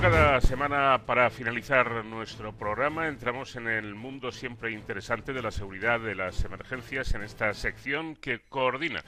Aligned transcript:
Cada 0.00 0.40
semana, 0.40 1.02
para 1.04 1.28
finalizar 1.28 2.02
nuestro 2.06 2.52
programa, 2.52 3.06
entramos 3.06 3.54
en 3.56 3.68
el 3.68 3.94
mundo 3.94 4.32
siempre 4.32 4.72
interesante 4.72 5.34
de 5.34 5.42
la 5.42 5.50
seguridad 5.50 6.00
de 6.00 6.14
las 6.14 6.42
emergencias 6.42 7.14
en 7.14 7.22
esta 7.22 7.52
sección 7.52 8.16
que 8.16 8.40
coordina 8.48 9.00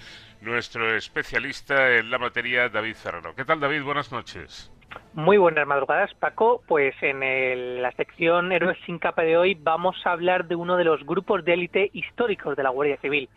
nuestro 0.42 0.94
especialista 0.94 1.96
en 1.96 2.10
la 2.10 2.18
materia, 2.18 2.68
David 2.68 2.94
Ferrero. 2.96 3.34
¿Qué 3.34 3.46
tal, 3.46 3.60
David? 3.60 3.84
Buenas 3.84 4.12
noches. 4.12 4.70
Muy 5.14 5.38
buenas 5.38 5.66
madrugadas, 5.66 6.12
Paco. 6.12 6.62
Pues 6.68 6.94
en 7.00 7.80
la 7.80 7.90
sección 7.92 8.52
Héroes 8.52 8.76
sin 8.84 8.98
capa 8.98 9.22
de 9.22 9.38
hoy 9.38 9.54
vamos 9.58 9.96
a 10.04 10.12
hablar 10.12 10.46
de 10.46 10.56
uno 10.56 10.76
de 10.76 10.84
los 10.84 11.06
grupos 11.06 11.42
de 11.42 11.54
élite 11.54 11.90
históricos 11.94 12.54
de 12.54 12.64
la 12.64 12.70
Guardia 12.70 12.98
Civil. 12.98 13.30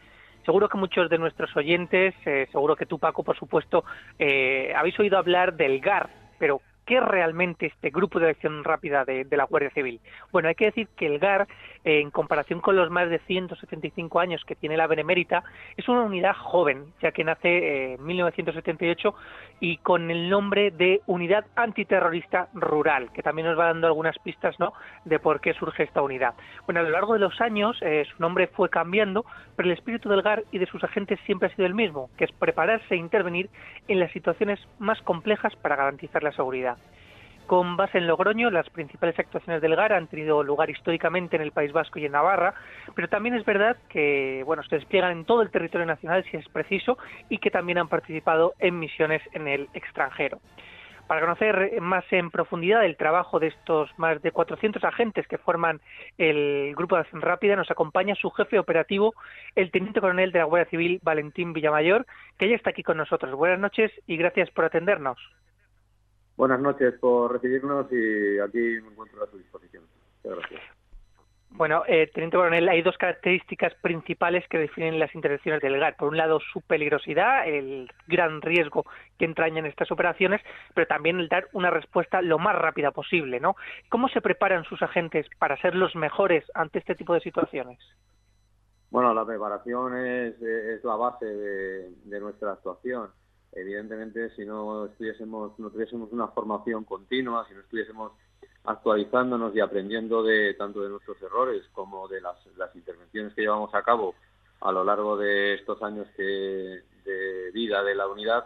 Seguro 0.44 0.68
que 0.68 0.78
muchos 0.78 1.10
de 1.10 1.18
nuestros 1.18 1.56
oyentes, 1.56 2.16
eh, 2.26 2.50
seguro 2.52 2.76
que 2.76 2.86
tú, 2.86 3.00
Paco, 3.00 3.24
por 3.24 3.40
supuesto, 3.40 3.86
eh, 4.20 4.74
habéis 4.76 5.00
oído 5.00 5.18
hablar 5.18 5.56
del 5.56 5.80
GAR, 5.80 6.10
pero 6.38 6.60
¿Qué 6.86 6.98
es 6.98 7.04
realmente 7.04 7.66
este 7.66 7.90
grupo 7.90 8.20
de 8.20 8.30
acción 8.30 8.64
rápida 8.64 9.06
de, 9.06 9.26
la 9.32 9.46
Guardia 9.46 9.72
Civil? 9.72 10.00
Bueno, 10.32 10.50
hay 10.50 10.56
que 10.56 10.66
decir 10.66 10.88
que 10.96 11.08
el 11.08 11.20
GAR, 11.20 11.48
en 11.86 12.10
comparación 12.10 12.60
con 12.60 12.76
los 12.76 12.90
más 12.90 13.10
de 13.10 13.20
175 13.20 14.20
años 14.20 14.44
que 14.44 14.56
tiene 14.56 14.76
la 14.76 14.88
Benemérita, 14.88 15.44
es 15.78 15.88
una 15.88 16.02
unidad 16.02 16.36
joven, 16.36 16.86
ya 17.02 17.12
que 17.12 17.24
nace 17.24 17.48
eh, 17.48 17.94
en 17.94 18.06
1978 18.06 19.14
y 19.60 19.78
con 19.78 20.10
el 20.10 20.30
nombre 20.30 20.72
de 20.72 21.02
Unidad 21.06 21.46
Antiterrorista 21.56 22.50
Rural, 22.54 23.12
que 23.14 23.22
también 23.22 23.48
nos 23.48 23.58
va 23.58 23.68
dando 23.68 23.88
algunas 23.88 24.18
pistas 24.20 24.60
¿no? 24.60 24.74
de 25.06 25.20
por 25.20 25.40
qué 25.40 25.54
surge 25.54 25.84
esta 25.84 26.02
unidad. 26.02 26.34
Bueno, 26.66 26.82
a 26.82 26.84
lo 26.84 26.90
largo 26.90 27.14
de 27.14 27.20
los 27.20 27.40
años 27.40 27.78
eh, 27.82 28.04
su 28.10 28.22
nombre 28.22 28.48
fue 28.48 28.70
cambiando, 28.70 29.24
pero 29.56 29.70
el 29.70 29.78
espíritu 29.78 30.10
del 30.10 30.24
GAR 30.24 30.44
y 30.52 30.58
de 30.58 30.66
sus 30.66 30.84
agentes 30.84 31.20
siempre 31.26 31.50
ha 31.50 31.56
sido 31.56 31.68
el 31.68 31.76
mismo, 31.76 32.10
que 32.18 32.26
es 32.26 32.32
prepararse 32.32 32.96
e 32.96 32.98
intervenir 32.98 33.50
en 33.88 34.00
las 34.00 34.12
situaciones 34.12 34.60
más 34.80 35.00
complejas 35.04 35.56
para 35.58 35.76
garantizar 35.76 36.24
la 36.24 36.32
seguridad. 36.32 36.78
Con 37.48 37.78
base 37.78 38.00
en 38.00 38.08
Logroño, 38.08 38.50
las 38.50 38.68
principales 38.72 39.20
actuaciones 39.20 39.62
del 39.62 39.76
GAR 39.76 39.94
han 39.94 40.08
tenido 40.08 40.42
lugar 40.42 40.72
históricamente 40.72 41.36
en 41.36 41.44
el 41.44 41.52
País 41.52 41.72
Vasco 41.72 42.00
y 42.00 42.06
en 42.06 42.14
Navarra, 42.14 42.56
pero 42.96 43.08
también 43.08 43.36
es 43.36 43.46
verdad 43.46 43.78
que 43.88 44.42
bueno, 44.48 44.64
se 44.64 44.78
despliegan 44.78 45.12
en 45.12 45.26
todo 45.26 45.44
el 45.44 45.52
territorio 45.52 45.86
nacional 45.86 46.26
si 46.32 46.38
es 46.38 46.50
preciso 46.50 46.98
y 47.30 47.38
que 47.38 47.52
también 47.52 47.78
han 47.78 47.88
participado 47.88 48.56
en 48.58 48.80
misiones 48.80 49.22
en 49.34 49.48
el 49.48 49.70
extranjero. 49.76 50.40
Para 51.06 51.22
conocer 51.22 51.80
más 51.82 52.04
en 52.12 52.32
profundidad 52.32 52.84
el 52.84 52.98
trabajo 52.98 53.40
de 53.40 53.48
estos 53.48 53.92
más 54.00 54.20
de 54.24 54.32
400 54.32 54.84
agentes 54.84 55.28
que 55.28 55.38
forman 55.38 55.82
el 56.18 56.74
Grupo 56.76 56.96
de 56.96 57.02
Acción 57.02 57.22
Rápida, 57.22 57.56
nos 57.56 57.70
acompaña 57.70 58.16
su 58.16 58.32
jefe 58.32 58.58
operativo, 58.58 59.14
el 59.54 59.70
Teniente 59.70 60.02
Coronel 60.02 60.32
de 60.32 60.40
la 60.40 60.46
Guardia 60.46 60.70
Civil, 60.72 61.00
Valentín 61.04 61.54
Villamayor, 61.54 62.08
que 62.40 62.50
ya 62.50 62.56
está 62.56 62.72
aquí 62.72 62.82
con 62.82 62.98
nosotros. 62.98 63.36
Buenas 63.36 63.60
noches 63.60 63.92
y 64.08 64.18
gracias 64.18 64.50
por 64.50 64.66
atendernos. 64.66 65.20
Buenas 66.38 66.60
noches 66.60 66.94
por 67.00 67.32
recibirnos 67.32 67.92
y 67.92 68.40
aquí 68.40 68.58
me 68.58 68.90
encuentro 68.92 69.24
a 69.24 69.28
su 69.28 69.38
disposición. 69.38 69.84
Muchas 70.24 70.40
gracias. 70.40 70.62
Bueno, 71.52 71.84
eh, 71.88 72.12
Teniente 72.14 72.36
Coronel, 72.36 72.68
hay 72.68 72.82
dos 72.82 72.98
características 72.98 73.74
principales 73.76 74.46
que 74.50 74.58
definen 74.58 75.00
las 75.00 75.16
intervenciones 75.16 75.62
del 75.62 75.80
GAR. 75.80 75.96
Por 75.96 76.10
un 76.10 76.18
lado, 76.18 76.42
su 76.52 76.60
peligrosidad, 76.60 77.48
el 77.48 77.90
gran 78.08 78.42
riesgo 78.42 78.84
que 79.18 79.24
entrañan 79.24 79.66
estas 79.66 79.90
operaciones, 79.90 80.42
pero 80.74 80.86
también 80.86 81.18
el 81.18 81.30
dar 81.30 81.48
una 81.54 81.70
respuesta 81.70 82.22
lo 82.22 82.40
más 82.40 82.58
rápida 82.58 82.92
posible, 82.92 83.40
¿no? 83.40 83.56
¿Cómo 83.88 84.10
se 84.10 84.20
preparan 84.20 84.66
sus 84.66 84.82
agentes 84.82 85.28
para 85.40 85.56
ser 85.62 85.76
los 85.76 85.96
mejores 85.96 86.44
ante 86.54 86.80
este 86.80 86.96
tipo 86.96 87.14
de 87.14 87.22
situaciones? 87.22 87.80
Bueno, 88.92 89.14
la 89.14 89.26
preparación 89.26 89.96
es, 89.96 90.42
es 90.42 90.84
la 90.84 90.98
base 90.98 91.26
de, 91.26 91.90
de 92.04 92.20
nuestra 92.20 92.52
actuación 92.52 93.12
evidentemente 93.56 94.30
si 94.36 94.46
no 94.46 94.86
estuviésemos 94.86 95.58
no 95.60 95.70
tuviésemos 95.70 96.12
una 96.12 96.28
formación 96.28 96.84
continua 96.84 97.48
si 97.48 97.54
no 97.54 97.62
estuviésemos 97.62 98.12
actualizándonos 98.66 99.56
y 99.56 99.60
aprendiendo 99.60 100.24
de 100.24 100.54
tanto 100.56 100.82
de 100.82 100.90
nuestros 100.90 101.22
errores 101.22 101.64
como 101.72 102.08
de 102.08 102.22
las, 102.22 102.36
intervenciones 102.76 103.34
que 103.34 103.42
llevamos 103.42 103.74
a 103.74 103.84
cabo 103.84 104.16
a 104.62 104.72
lo 104.72 104.84
largo 104.84 105.18
de 105.18 105.56
estos 105.56 105.82
años 105.82 106.08
de 106.18 106.82
vida 107.54 107.84
de 107.84 107.96
la 107.96 108.08
unidad 108.08 108.46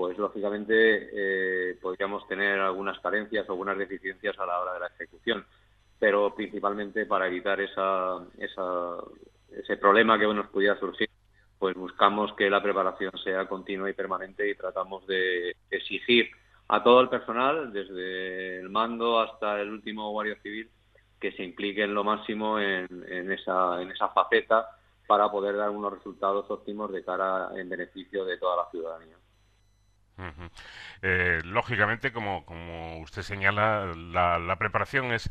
pues 0.00 0.16
lógicamente 0.16 1.10
eh, 1.12 1.74
podríamos 1.80 2.26
tener 2.26 2.58
algunas 2.58 2.98
carencias 3.00 3.46
o 3.46 3.52
algunas 3.52 3.76
deficiencias 3.76 4.38
a 4.38 4.46
la 4.46 4.58
hora 4.58 4.72
de 4.72 4.80
la 4.80 4.86
ejecución. 4.86 5.44
Pero 5.98 6.34
principalmente 6.34 7.04
para 7.04 7.26
evitar 7.26 7.60
esa, 7.60 8.24
esa 8.38 8.96
ese 9.52 9.76
problema 9.76 10.18
que 10.18 10.24
nos 10.24 10.46
pudiera 10.48 10.78
surgir 10.80 11.10
pues 11.60 11.76
buscamos 11.76 12.32
que 12.32 12.48
la 12.48 12.62
preparación 12.62 13.12
sea 13.22 13.46
continua 13.46 13.90
y 13.90 13.92
permanente 13.92 14.48
y 14.48 14.54
tratamos 14.54 15.06
de 15.06 15.54
exigir 15.70 16.30
a 16.68 16.82
todo 16.82 17.02
el 17.02 17.10
personal, 17.10 17.70
desde 17.70 18.60
el 18.60 18.70
mando 18.70 19.20
hasta 19.20 19.60
el 19.60 19.68
último 19.68 20.10
guardia 20.10 20.40
civil, 20.42 20.70
que 21.20 21.32
se 21.32 21.44
implique 21.44 21.82
en 21.82 21.92
lo 21.92 22.02
máximo 22.02 22.58
en, 22.58 23.30
esa, 23.30 24.08
faceta 24.14 24.70
para 25.06 25.30
poder 25.30 25.58
dar 25.58 25.68
unos 25.68 25.92
resultados 25.92 26.50
óptimos 26.50 26.90
de 26.92 27.04
cara 27.04 27.50
en 27.54 27.68
beneficio 27.68 28.24
de 28.24 28.38
toda 28.38 28.64
la 28.64 28.70
ciudadanía. 28.70 29.16
Eh, 31.02 31.40
lógicamente, 31.44 32.10
como 32.10 32.42
usted 33.02 33.20
señala, 33.20 33.92
la 33.94 34.56
preparación 34.56 35.12
es 35.12 35.28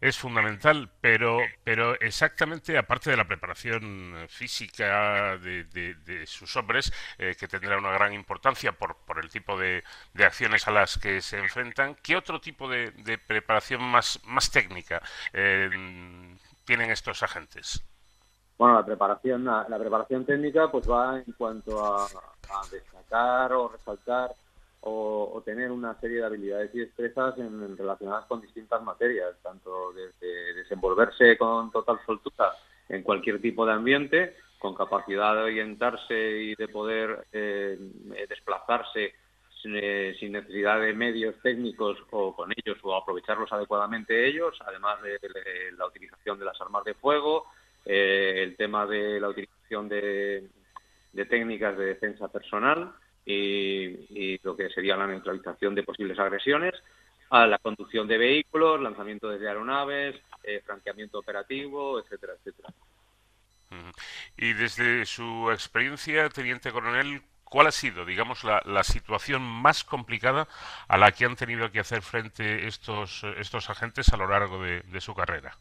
es 0.00 0.18
fundamental, 0.18 0.90
pero, 1.00 1.38
pero 1.62 1.98
exactamente 2.00 2.78
aparte 2.78 3.10
de 3.10 3.16
la 3.16 3.26
preparación 3.26 4.26
física 4.28 5.36
de, 5.38 6.24
sus 6.26 6.56
hombres, 6.56 6.92
eh, 7.18 7.34
que 7.38 7.48
tendrá 7.48 7.78
una 7.78 7.92
gran 7.92 8.12
importancia 8.12 8.72
por, 8.72 8.96
por 9.04 9.22
el 9.22 9.30
tipo 9.30 9.58
de, 9.58 9.82
acciones 10.18 10.66
a 10.68 10.70
las 10.70 10.98
que 10.98 11.20
se 11.20 11.38
enfrentan, 11.38 11.96
¿qué 12.02 12.16
otro 12.16 12.40
tipo 12.40 12.68
de, 12.68 12.92
preparación 13.26 13.82
más, 13.82 14.20
más 14.24 14.50
técnica 14.50 15.02
eh, 15.32 15.68
tienen 16.64 16.90
estos 16.90 17.22
agentes? 17.22 17.84
Bueno, 18.56 18.74
la 18.74 18.84
preparación, 18.84 19.44
la, 19.44 19.78
preparación 19.78 20.24
técnica 20.24 20.70
pues 20.70 20.88
va 20.88 21.18
en 21.18 21.32
cuanto 21.32 21.84
a 21.84 22.06
destacar 22.70 23.52
o 23.52 23.68
resaltar 23.68 24.32
o, 24.82 25.42
tener 25.44 25.70
una 25.70 25.98
serie 26.00 26.18
de 26.18 26.26
habilidades 26.26 26.74
y 26.74 26.80
destrezas 26.80 27.36
en, 27.38 27.76
relacionadas 27.76 28.26
con 28.26 28.40
distintas 28.40 28.82
materias, 28.82 29.36
tanto 29.42 29.92
desde 29.92 30.54
desenvolverse 30.54 31.36
con 31.36 31.70
total 31.70 31.98
soltura 32.06 32.52
en 32.88 33.02
cualquier 33.02 33.40
tipo 33.40 33.66
de 33.66 33.72
ambiente, 33.72 34.36
con 34.58 34.74
capacidad 34.74 35.34
de 35.34 35.42
orientarse 35.42 36.14
y 36.14 36.54
de 36.54 36.68
poder 36.68 37.26
eh, 37.32 37.78
desplazarse 38.28 39.14
eh, 39.64 40.16
sin, 40.18 40.32
necesidad 40.32 40.80
de 40.80 40.94
medios 40.94 41.34
técnicos 41.42 41.98
o 42.10 42.34
con 42.34 42.50
ellos 42.52 42.78
o 42.82 42.94
aprovecharlos 42.94 43.52
adecuadamente 43.52 44.26
ellos, 44.26 44.56
además 44.66 45.00
de, 45.02 45.18
la 45.76 45.86
utilización 45.86 46.38
de 46.38 46.44
las 46.46 46.60
armas 46.60 46.84
de 46.84 46.94
fuego, 46.94 47.46
eh, 47.84 48.42
el 48.42 48.56
tema 48.56 48.86
de 48.86 49.20
la 49.20 49.28
utilización 49.28 49.88
de 49.88 50.48
técnicas 51.28 51.76
de 51.76 51.86
defensa 51.86 52.28
personal 52.28 52.92
y, 53.30 54.40
lo 54.42 54.56
que 54.56 54.70
sería 54.70 54.96
la 54.96 55.06
neutralización 55.06 55.74
de 55.74 55.82
posibles 55.82 56.18
agresiones, 56.18 56.74
a 57.30 57.46
la 57.46 57.58
conducción 57.58 58.08
de 58.08 58.18
vehículos, 58.18 58.80
lanzamiento 58.80 59.28
desde 59.28 59.48
aeronaves, 59.48 60.16
eh, 60.42 60.60
franqueamiento 60.64 61.18
operativo, 61.18 62.00
etcétera, 62.00 62.34
etcétera. 62.38 62.68
Y 64.36 64.52
desde 64.52 65.06
su 65.06 65.48
experiencia, 65.52 66.28
teniente 66.28 66.72
coronel, 66.72 67.22
¿cuál 67.44 67.68
ha 67.68 67.70
sido, 67.72 68.04
digamos, 68.04 68.42
la, 68.42 68.82
situación 68.82 69.42
más 69.42 69.84
complicada 69.84 70.48
a 70.88 70.98
la 70.98 71.12
que 71.12 71.24
han 71.24 71.36
tenido 71.36 71.70
que 71.70 71.78
hacer 71.78 72.02
frente 72.02 72.66
estos, 72.66 73.22
estos 73.38 73.70
agentes 73.70 74.12
a 74.12 74.16
lo 74.16 74.26
largo 74.26 74.60
de, 74.60 74.80
de 74.80 75.00
su 75.00 75.14
carrera? 75.14 75.56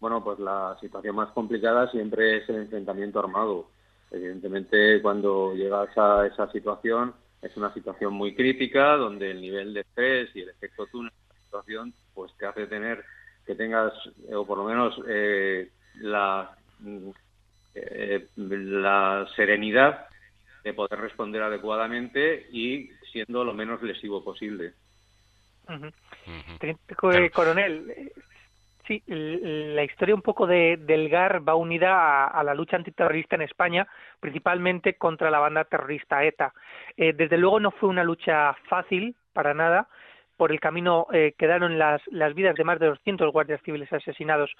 Bueno, 0.00 0.22
pues 0.22 0.38
la 0.38 0.76
situación 0.80 1.16
más 1.16 1.30
complicada 1.30 1.90
siempre 1.90 2.38
es 2.38 2.48
el 2.50 2.56
enfrentamiento 2.56 3.20
armado 3.20 3.70
Evidentemente, 4.10 5.00
cuando 5.00 5.54
llegas 5.54 5.96
a 5.96 6.26
esa 6.26 6.50
situación, 6.50 7.14
es 7.42 7.56
una 7.56 7.72
situación 7.72 8.12
muy 8.12 8.34
crítica, 8.34 8.96
donde 8.96 9.30
el 9.30 9.40
nivel 9.40 9.72
de 9.72 9.80
estrés 9.80 10.30
y 10.34 10.40
el 10.40 10.50
efecto 10.50 10.86
túnel 10.86 11.12
de 11.12 11.34
la 11.34 11.40
situación, 11.40 11.94
pues 12.14 12.32
te 12.36 12.46
hace 12.46 12.66
tener 12.66 13.04
que 13.46 13.54
tengas, 13.54 13.92
o 14.32 14.46
por 14.46 14.58
lo 14.58 14.64
menos 14.64 15.00
eh, 15.08 15.70
la, 15.96 16.56
eh, 17.74 18.28
la 18.36 19.26
serenidad 19.36 20.06
de 20.64 20.74
poder 20.74 21.00
responder 21.00 21.42
adecuadamente 21.42 22.48
y 22.52 22.90
siendo 23.12 23.44
lo 23.44 23.54
menos 23.54 23.82
lesivo 23.82 24.22
posible. 24.22 24.74
Coronel, 27.32 28.12
Sí, 28.90 29.04
la 29.06 29.84
historia 29.84 30.16
un 30.16 30.20
poco 30.20 30.48
de, 30.48 30.76
del 30.76 31.08
GAR 31.08 31.48
va 31.48 31.54
unida 31.54 32.26
a, 32.26 32.42
la 32.42 32.54
lucha 32.54 32.74
antiterrorista 32.74 33.36
en 33.36 33.42
España, 33.42 33.86
principalmente 34.18 34.94
contra 34.94 35.30
la 35.30 35.38
banda 35.38 35.62
terrorista 35.62 36.24
ETA. 36.24 36.52
Eh, 36.96 37.12
desde 37.12 37.38
luego 37.38 37.60
no 37.60 37.70
fue 37.70 37.88
una 37.88 38.02
lucha 38.02 38.52
fácil, 38.68 39.14
para 39.32 39.54
nada. 39.54 39.86
Por 40.36 40.50
el 40.50 40.58
camino 40.58 41.06
eh, 41.12 41.34
quedaron 41.38 41.78
las, 41.78 42.02
las 42.08 42.34
vidas 42.34 42.56
de 42.56 42.64
más 42.64 42.80
de 42.80 42.86
200 42.86 43.30
guardias 43.32 43.62
civiles 43.62 43.92
asesinados. 43.92 44.50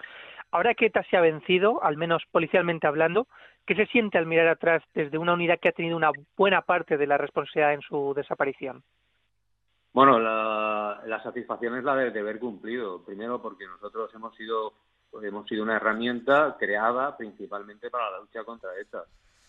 Ahora 0.53 0.75
que 0.75 0.87
ETA 0.87 1.03
se 1.11 1.17
ha 1.17 1.21
vencido, 1.21 1.83
al 1.83 1.97
menos 1.97 2.23
policialmente 2.31 2.87
hablando, 2.87 3.27
¿qué 3.67 3.75
se 3.75 3.87
siente 3.87 4.17
al 4.17 4.27
mirar 4.27 4.47
atrás 4.47 4.81
desde 4.95 5.19
una 5.19 5.33
unidad 5.33 5.59
que 5.59 5.71
ha 5.71 5.73
tenido 5.73 5.97
una 5.97 6.13
buena 6.37 6.63
parte 6.63 6.97
de 6.97 7.09
la 7.09 7.19
responsabilidad 7.19 7.75
en 7.75 7.83
su 7.83 8.15
desaparición? 8.15 8.85
Bueno, 9.93 10.19
la, 10.19 11.21
satisfacción 11.23 11.77
es 11.77 11.85
la 11.85 11.97
de 11.97 12.21
haber 12.21 12.39
cumplido. 12.39 13.03
Primero 13.05 13.43
porque 13.43 13.67
nosotros 13.67 14.11
hemos 14.15 14.35
sido 14.37 14.73
hemos 15.23 15.47
sido 15.49 15.65
una 15.65 15.77
herramienta 15.77 16.57
creada 16.59 17.17
principalmente 17.17 17.91
para 17.91 18.11
la 18.11 18.21
lucha 18.21 18.45
contra 18.45 18.79
ETA. 18.79 19.05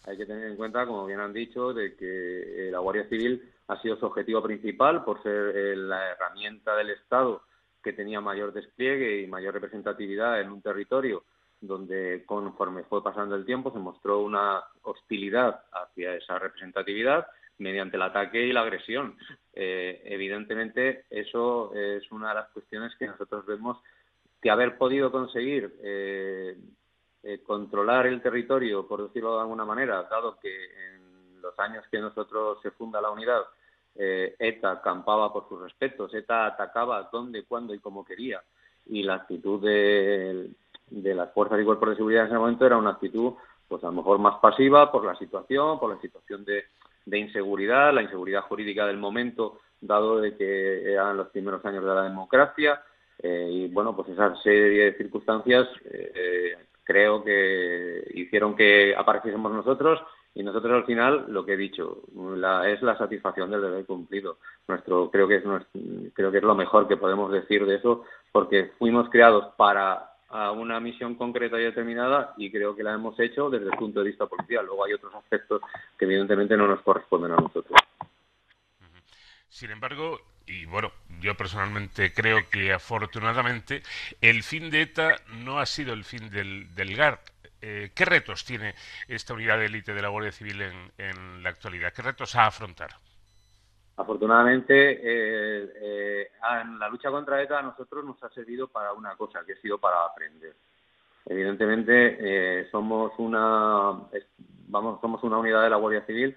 Hay 0.05 0.17
que 0.17 0.25
tener 0.25 0.47
en 0.47 0.57
cuenta, 0.57 0.87
como 0.87 1.05
bien 1.05 1.19
han 1.19 1.31
dicho, 1.31 1.71
de 1.71 1.95
que 1.95 2.67
eh, 2.67 2.71
la 2.71 2.79
Guardia 2.79 3.07
Civil 3.07 3.47
ha 3.67 3.79
sido 3.79 3.95
su 3.97 4.07
objetivo 4.07 4.41
principal 4.41 5.03
por 5.03 5.21
ser 5.21 5.55
eh, 5.55 5.75
la 5.75 6.09
herramienta 6.09 6.75
del 6.75 6.89
Estado 6.89 7.43
que 7.83 7.93
tenía 7.93 8.19
mayor 8.21 8.51
despliegue 8.51 9.21
y 9.21 9.27
mayor 9.27 9.53
representatividad 9.53 10.41
en 10.41 10.51
un 10.51 10.61
territorio 10.61 11.23
donde 11.59 12.23
conforme 12.25 12.83
fue 12.83 13.03
pasando 13.03 13.35
el 13.35 13.45
tiempo 13.45 13.71
se 13.71 13.77
mostró 13.77 14.19
una 14.19 14.63
hostilidad 14.81 15.63
hacia 15.71 16.15
esa 16.15 16.39
representatividad 16.39 17.27
mediante 17.61 17.95
el 17.95 18.01
ataque 18.01 18.41
y 18.41 18.51
la 18.51 18.61
agresión. 18.61 19.15
Eh, 19.53 20.01
evidentemente, 20.05 21.05
eso 21.09 21.73
es 21.73 22.11
una 22.11 22.29
de 22.29 22.35
las 22.35 22.49
cuestiones 22.49 22.93
que 22.97 23.07
nosotros 23.07 23.45
vemos 23.45 23.77
que 24.41 24.49
haber 24.49 24.77
podido 24.77 25.11
conseguir 25.11 25.71
eh, 25.83 26.57
eh, 27.23 27.39
controlar 27.45 28.07
el 28.07 28.21
territorio, 28.21 28.87
por 28.87 29.03
decirlo 29.03 29.35
de 29.35 29.41
alguna 29.41 29.63
manera, 29.63 30.03
dado 30.09 30.39
que 30.39 30.65
en 30.65 31.41
los 31.41 31.57
años 31.59 31.85
que 31.91 31.99
nosotros 31.99 32.57
se 32.61 32.71
funda 32.71 33.01
la 33.01 33.11
unidad, 33.11 33.41
ETA 33.93 34.81
campaba 34.81 35.33
por 35.33 35.49
sus 35.49 35.61
respetos, 35.61 36.13
ETA 36.13 36.45
atacaba 36.45 37.09
donde, 37.11 37.43
cuándo 37.43 37.73
y 37.73 37.79
como 37.79 38.05
quería, 38.05 38.41
y 38.85 39.03
la 39.03 39.15
actitud 39.15 39.61
de, 39.61 40.49
de 40.89 41.15
las 41.15 41.31
fuerzas 41.33 41.59
y 41.59 41.65
cuerpos 41.65 41.89
de 41.89 41.95
seguridad 41.97 42.23
en 42.23 42.27
ese 42.29 42.37
momento 42.37 42.65
era 42.65 42.77
una 42.77 42.91
actitud, 42.91 43.33
pues 43.67 43.83
a 43.83 43.87
lo 43.87 43.93
mejor 43.93 44.17
más 44.17 44.39
pasiva 44.39 44.89
por 44.91 45.03
la 45.03 45.15
situación, 45.15 45.77
por 45.77 45.93
la 45.93 45.99
situación 45.99 46.45
de, 46.45 46.63
de 47.05 47.19
inseguridad, 47.19 47.93
la 47.93 48.03
inseguridad 48.03 48.41
jurídica 48.41 48.85
del 48.85 48.97
momento, 48.97 49.59
dado 49.79 50.21
de 50.21 50.35
que 50.35 50.91
eran 50.91 51.17
los 51.17 51.29
primeros 51.29 51.63
años 51.65 51.83
de 51.83 51.93
la 51.93 52.03
democracia. 52.03 52.81
Eh, 53.19 53.49
y 53.51 53.67
bueno, 53.67 53.95
pues 53.95 54.09
esa 54.09 54.35
serie 54.37 54.85
de 54.85 54.97
circunstancias 54.97 55.67
eh, 55.85 56.55
creo 56.83 57.23
que 57.23 58.03
hicieron 58.15 58.55
que 58.55 58.95
apareciésemos 58.95 59.51
nosotros 59.51 60.01
y 60.33 60.43
nosotros 60.43 60.73
al 60.73 60.85
final 60.85 61.25
lo 61.27 61.45
que 61.45 61.53
he 61.53 61.57
dicho 61.57 62.03
la, 62.15 62.69
es 62.69 62.81
la 62.81 62.97
satisfacción 62.97 63.51
del 63.51 63.61
deber 63.61 63.85
cumplido 63.85 64.37
nuestro 64.67 65.11
creo 65.11 65.27
que 65.27 65.35
es 65.35 65.43
creo 66.13 66.31
que 66.31 66.37
es 66.37 66.43
lo 66.43 66.55
mejor 66.55 66.87
que 66.87 66.95
podemos 66.95 67.31
decir 67.31 67.65
de 67.65 67.75
eso 67.75 68.05
porque 68.31 68.71
fuimos 68.79 69.09
creados 69.09 69.53
para 69.57 70.10
a 70.31 70.51
una 70.51 70.79
misión 70.79 71.15
concreta 71.15 71.59
y 71.59 71.63
determinada 71.63 72.33
y 72.37 72.51
creo 72.51 72.75
que 72.75 72.83
la 72.83 72.93
hemos 72.93 73.19
hecho 73.19 73.49
desde 73.49 73.65
el 73.65 73.77
punto 73.77 73.99
de 73.99 74.09
vista 74.09 74.25
policial. 74.25 74.65
Luego 74.65 74.85
hay 74.85 74.93
otros 74.93 75.13
aspectos 75.13 75.61
que 75.97 76.05
evidentemente 76.05 76.55
no 76.55 76.67
nos 76.67 76.81
corresponden 76.81 77.31
a 77.33 77.35
nosotros. 77.35 77.79
Sin 79.49 79.71
embargo, 79.71 80.19
y 80.47 80.65
bueno, 80.65 80.91
yo 81.19 81.35
personalmente 81.35 82.13
creo 82.13 82.49
que 82.49 82.71
afortunadamente 82.73 83.83
el 84.21 84.43
fin 84.43 84.69
de 84.69 84.83
ETA 84.83 85.15
no 85.43 85.59
ha 85.59 85.65
sido 85.65 85.93
el 85.93 86.03
fin 86.03 86.29
del, 86.29 86.73
del. 86.73 86.97
Eh, 87.61 87.91
¿Qué 87.93 88.05
retos 88.05 88.43
tiene 88.45 88.73
esta 89.07 89.33
unidad 89.33 89.59
de 89.59 89.65
élite 89.65 89.93
de 89.93 90.01
la 90.01 90.07
Guardia 90.07 90.31
Civil 90.31 90.61
en, 90.61 90.91
en 90.97 91.43
la 91.43 91.49
actualidad? 91.49 91.93
¿Qué 91.93 92.01
retos 92.01 92.35
a 92.35 92.47
afrontar? 92.47 92.91
Afortunadamente, 93.97 94.73
eh, 94.93 95.73
eh, 95.75 96.27
en 96.61 96.79
la 96.79 96.89
lucha 96.89 97.11
contra 97.11 97.41
ETA 97.41 97.59
a 97.59 97.63
nosotros 97.63 98.05
nos 98.05 98.21
ha 98.23 98.29
servido 98.29 98.67
para 98.67 98.93
una 98.93 99.15
cosa, 99.15 99.43
que 99.45 99.53
ha 99.53 99.61
sido 99.61 99.77
para 99.77 100.05
aprender. 100.05 100.55
Evidentemente, 101.25 102.17
eh, 102.19 102.67
somos 102.71 103.11
una 103.17 103.93
vamos 104.69 105.01
somos 105.01 105.21
una 105.23 105.37
unidad 105.37 105.63
de 105.63 105.69
la 105.69 105.75
Guardia 105.75 106.05
Civil 106.05 106.35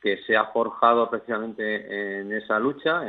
que 0.00 0.18
se 0.24 0.36
ha 0.36 0.46
forjado 0.46 1.08
precisamente 1.08 2.20
en 2.20 2.32
esa 2.32 2.58
lucha, 2.58 3.00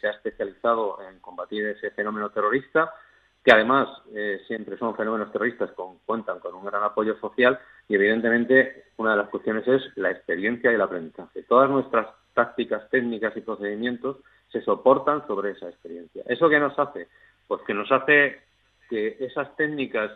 se 0.00 0.06
ha 0.06 0.10
especializado 0.12 0.98
en 1.02 1.18
combatir 1.18 1.66
ese 1.66 1.90
fenómeno 1.90 2.30
terrorista, 2.30 2.90
que 3.44 3.52
además 3.52 3.88
siempre 4.46 4.78
son 4.78 4.96
fenómenos 4.96 5.30
terroristas 5.30 5.70
que 5.70 5.82
cuentan 6.06 6.38
con 6.38 6.54
un 6.54 6.64
gran 6.64 6.82
apoyo 6.82 7.18
social 7.18 7.58
y 7.86 7.96
evidentemente 7.96 8.92
una 8.96 9.10
de 9.10 9.18
las 9.18 9.28
cuestiones 9.28 9.68
es 9.68 9.82
la 9.96 10.10
experiencia 10.10 10.70
y 10.70 10.76
el 10.76 10.80
aprendizaje. 10.80 11.42
Todas 11.42 11.68
nuestras 11.68 12.06
tácticas, 12.38 12.88
técnicas 12.88 13.36
y 13.36 13.40
procedimientos 13.40 14.18
se 14.52 14.62
soportan 14.62 15.26
sobre 15.26 15.50
esa 15.50 15.68
experiencia. 15.68 16.22
¿Eso 16.28 16.48
qué 16.48 16.60
nos 16.60 16.78
hace? 16.78 17.08
Pues 17.48 17.62
que 17.66 17.74
nos 17.74 17.90
hace 17.90 18.40
que 18.88 19.16
esas 19.18 19.56
técnicas 19.56 20.12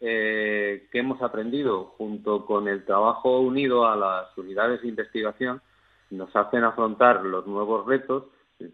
eh, 0.00 0.88
que 0.90 0.98
hemos 0.98 1.20
aprendido 1.20 1.92
junto 1.98 2.46
con 2.46 2.68
el 2.68 2.86
trabajo 2.86 3.40
unido 3.40 3.86
a 3.86 3.96
las 3.96 4.38
unidades 4.38 4.80
de 4.80 4.88
investigación 4.88 5.60
nos 6.10 6.34
hacen 6.34 6.64
afrontar 6.64 7.22
los 7.22 7.46
nuevos 7.46 7.86
retos, 7.86 8.24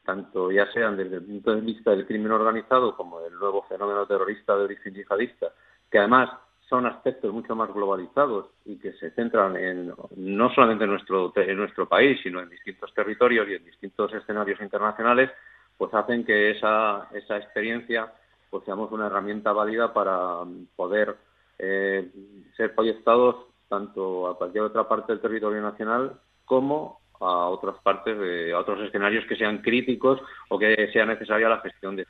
tanto 0.04 0.52
ya 0.52 0.70
sean 0.72 0.96
desde 0.96 1.16
el 1.16 1.24
punto 1.24 1.52
de 1.52 1.62
vista 1.62 1.90
del 1.90 2.06
crimen 2.06 2.30
organizado 2.30 2.96
como 2.96 3.20
del 3.20 3.34
nuevo 3.34 3.64
fenómeno 3.68 4.06
terrorista 4.06 4.56
de 4.56 4.64
origen 4.66 4.94
yihadista, 4.94 5.48
que 5.90 5.98
además 5.98 6.30
son 6.74 6.86
aspectos 6.86 7.32
mucho 7.32 7.54
más 7.54 7.72
globalizados 7.72 8.46
y 8.64 8.76
que 8.80 8.94
se 8.94 9.12
centran 9.12 9.56
en 9.56 9.92
no 10.16 10.52
solamente 10.52 10.82
en 10.82 10.90
nuestro 10.90 11.32
en 11.36 11.56
nuestro 11.56 11.88
país 11.88 12.18
sino 12.20 12.40
en 12.40 12.50
distintos 12.50 12.92
territorios 12.92 13.48
y 13.48 13.54
en 13.54 13.64
distintos 13.64 14.12
escenarios 14.12 14.60
internacionales 14.60 15.30
pues 15.78 15.94
hacen 15.94 16.24
que 16.24 16.50
esa 16.50 17.08
esa 17.14 17.36
experiencia 17.36 18.12
pues 18.50 18.64
seamos 18.64 18.90
una 18.90 19.06
herramienta 19.06 19.52
válida 19.52 19.92
para 19.92 20.40
poder 20.74 21.16
eh, 21.60 22.10
ser 22.56 22.74
proyectados 22.74 23.36
tanto 23.68 24.26
a 24.26 24.36
cualquier 24.36 24.64
otra 24.64 24.88
parte 24.88 25.12
del 25.12 25.22
territorio 25.22 25.62
nacional 25.62 26.18
como 26.44 26.98
a 27.20 27.46
otras 27.50 27.76
partes 27.84 28.18
de 28.18 28.52
a 28.52 28.58
otros 28.58 28.80
escenarios 28.80 29.24
que 29.26 29.36
sean 29.36 29.58
críticos 29.58 30.20
o 30.48 30.58
que 30.58 30.90
sea 30.92 31.06
necesaria 31.06 31.48
la 31.48 31.60
gestión 31.60 31.94
de 31.94 32.04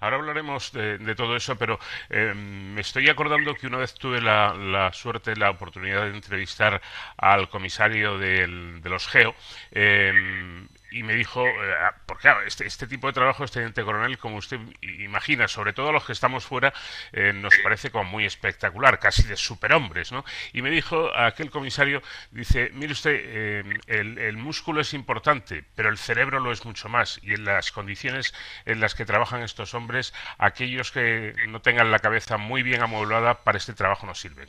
Ahora 0.00 0.16
hablaremos 0.16 0.72
de, 0.72 1.14
todo 1.14 1.36
eso, 1.36 1.56
pero 1.56 1.78
eh, 2.08 2.32
me 2.34 2.80
estoy 2.80 3.08
acordando 3.08 3.54
que 3.54 3.66
una 3.66 3.78
vez 3.78 3.94
tuve 3.94 4.20
la, 4.20 4.54
la, 4.54 4.92
suerte, 4.92 5.36
la 5.36 5.50
oportunidad 5.50 6.02
de 6.02 6.14
entrevistar 6.14 6.80
al 7.16 7.48
comisario 7.48 8.18
de 8.18 8.46
los 8.84 9.08
GEO. 9.08 9.34
Eh, 9.72 10.66
y 10.90 11.02
me 11.02 11.14
dijo, 11.14 11.46
eh, 11.46 11.74
ah, 11.78 11.94
porque 12.06 12.28
este, 12.46 12.66
este, 12.66 12.86
tipo 12.86 13.06
de 13.06 13.12
trabajo, 13.12 13.44
este 13.44 13.60
teniente 13.60 13.84
coronel, 13.84 14.18
como 14.18 14.36
usted 14.36 14.58
imagina, 14.82 15.48
sobre 15.48 15.72
todo 15.72 15.92
los 15.92 16.04
que 16.04 16.12
estamos 16.12 16.44
fuera, 16.44 16.72
eh, 17.12 17.32
nos 17.32 17.56
parece 17.58 17.90
como 17.90 18.04
muy 18.04 18.24
espectacular, 18.24 18.98
casi 18.98 19.26
de 19.26 19.36
superhombres, 19.36 20.12
¿no? 20.12 20.24
Y 20.52 20.62
me 20.62 20.70
dijo 20.70 21.14
aquel 21.16 21.50
comisario, 21.50 22.02
dice, 22.30 22.70
mire 22.74 22.92
usted, 22.92 23.12
eh, 23.14 23.64
el, 23.86 24.18
el, 24.18 24.36
músculo 24.36 24.80
es 24.80 24.94
importante, 24.94 25.64
pero 25.76 25.88
el 25.88 25.98
cerebro 25.98 26.40
lo 26.40 26.52
es 26.52 26.64
mucho 26.64 26.88
más, 26.88 27.20
y 27.22 27.34
en 27.34 27.44
las 27.44 27.72
condiciones 27.72 28.34
en 28.66 28.80
las 28.80 28.94
que 28.94 29.04
trabajan 29.04 29.42
estos 29.42 29.74
hombres, 29.74 30.12
aquellos 30.38 30.90
que 30.90 31.34
no 31.48 31.60
tengan 31.60 31.90
la 31.90 31.98
cabeza 31.98 32.36
muy 32.36 32.62
bien 32.62 32.82
amueblada 32.82 33.44
para 33.44 33.58
este 33.58 33.74
trabajo 33.74 34.06
no 34.06 34.14
sirven. 34.14 34.48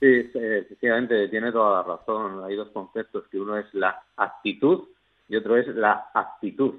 Sí, 0.00 0.30
efectivamente, 0.34 1.28
tiene 1.28 1.50
toda 1.50 1.78
la 1.78 1.96
razón. 1.96 2.44
Hay 2.44 2.56
dos 2.56 2.68
conceptos, 2.70 3.26
que 3.28 3.40
uno 3.40 3.56
es 3.56 3.72
la 3.72 4.02
actitud 4.16 4.88
y 5.28 5.36
otro 5.36 5.56
es 5.56 5.66
la 5.68 6.10
actitud. 6.14 6.74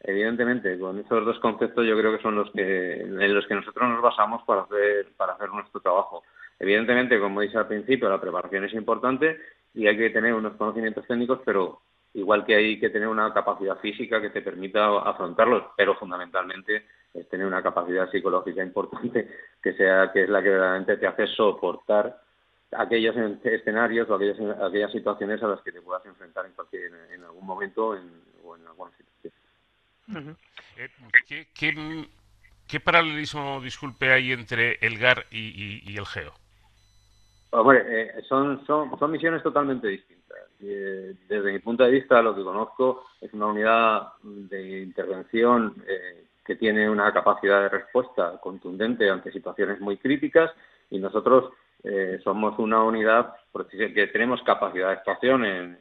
Evidentemente, 0.00 0.78
con 0.78 0.98
esos 0.98 1.24
dos 1.24 1.38
conceptos 1.40 1.86
yo 1.86 1.96
creo 1.96 2.14
que 2.14 2.22
son 2.22 2.34
los 2.34 2.50
que 2.50 3.00
en 3.00 3.34
los 3.34 3.46
que 3.46 3.54
nosotros 3.54 3.88
nos 3.88 4.02
basamos 4.02 4.42
para 4.44 4.62
hacer 4.62 5.12
para 5.16 5.32
hacer 5.32 5.48
nuestro 5.48 5.80
trabajo. 5.80 6.24
Evidentemente, 6.58 7.18
como 7.18 7.40
dice 7.40 7.56
al 7.56 7.66
principio, 7.66 8.08
la 8.08 8.20
preparación 8.20 8.64
es 8.64 8.74
importante 8.74 9.38
y 9.72 9.86
hay 9.86 9.96
que 9.96 10.10
tener 10.10 10.34
unos 10.34 10.56
conocimientos 10.56 11.06
técnicos, 11.06 11.40
pero 11.44 11.80
igual 12.12 12.44
que 12.44 12.54
hay 12.54 12.78
que 12.78 12.90
tener 12.90 13.08
una 13.08 13.32
capacidad 13.32 13.78
física 13.78 14.20
que 14.20 14.30
te 14.30 14.42
permita 14.42 14.86
afrontarlos, 15.00 15.64
pero 15.76 15.94
fundamentalmente 15.96 16.84
es 17.12 17.28
tener 17.28 17.46
una 17.46 17.62
capacidad 17.62 18.10
psicológica 18.10 18.62
importante 18.62 19.28
que 19.62 19.72
sea 19.72 20.10
que 20.12 20.24
es 20.24 20.28
la 20.28 20.42
que 20.42 20.50
realmente 20.50 20.96
te 20.96 21.06
hace 21.06 21.26
soportar 21.28 22.16
aquellos 22.76 23.16
escenarios 23.44 24.08
o 24.08 24.14
aquellas, 24.14 24.38
aquellas 24.60 24.92
situaciones 24.92 25.42
a 25.42 25.48
las 25.48 25.60
que 25.62 25.72
te 25.72 25.82
puedas 25.82 26.04
enfrentar 26.06 26.46
en, 26.46 26.52
cualquier, 26.52 26.92
en 27.12 27.22
algún 27.24 27.46
momento 27.46 27.96
en, 27.96 28.10
o 28.44 28.56
en 28.56 28.66
alguna 28.66 28.90
situación. 28.92 30.36
Eh, 30.76 30.88
¿qué, 31.26 32.08
qué, 32.66 32.80
paralelismo, 32.80 33.60
disculpe, 33.60 34.12
hay 34.12 34.32
entre 34.32 34.78
el 34.80 34.98
GAR 34.98 35.26
y, 35.30 35.82
y, 35.90 35.96
el 35.96 36.06
GEO? 36.06 36.32
Hombre, 37.50 37.84
eh, 37.86 38.22
son, 38.28 38.64
son, 38.66 38.98
son 38.98 39.10
misiones 39.10 39.42
totalmente 39.42 39.88
distintas. 39.88 40.38
Eh, 40.60 41.14
desde 41.28 41.52
mi 41.52 41.58
punto 41.60 41.84
de 41.84 41.90
vista, 41.90 42.20
lo 42.22 42.34
que 42.34 42.42
conozco 42.42 43.06
es 43.20 43.32
una 43.32 43.46
unidad 43.46 44.08
de 44.22 44.82
intervención 44.82 45.82
que 46.44 46.56
tiene 46.56 46.90
una 46.90 47.12
capacidad 47.12 47.62
de 47.62 47.68
respuesta 47.70 48.38
contundente 48.40 49.08
ante 49.08 49.32
situaciones 49.32 49.80
muy 49.80 49.96
críticas 49.96 50.50
y 50.90 50.98
nosotros 50.98 51.52
eh, 51.84 52.18
somos 52.24 52.58
una 52.58 52.82
unidad 52.82 53.34
que 53.68 54.06
tenemos 54.06 54.42
capacidad 54.42 54.86
de 54.88 54.94
actuación 54.94 55.44
en, 55.44 55.78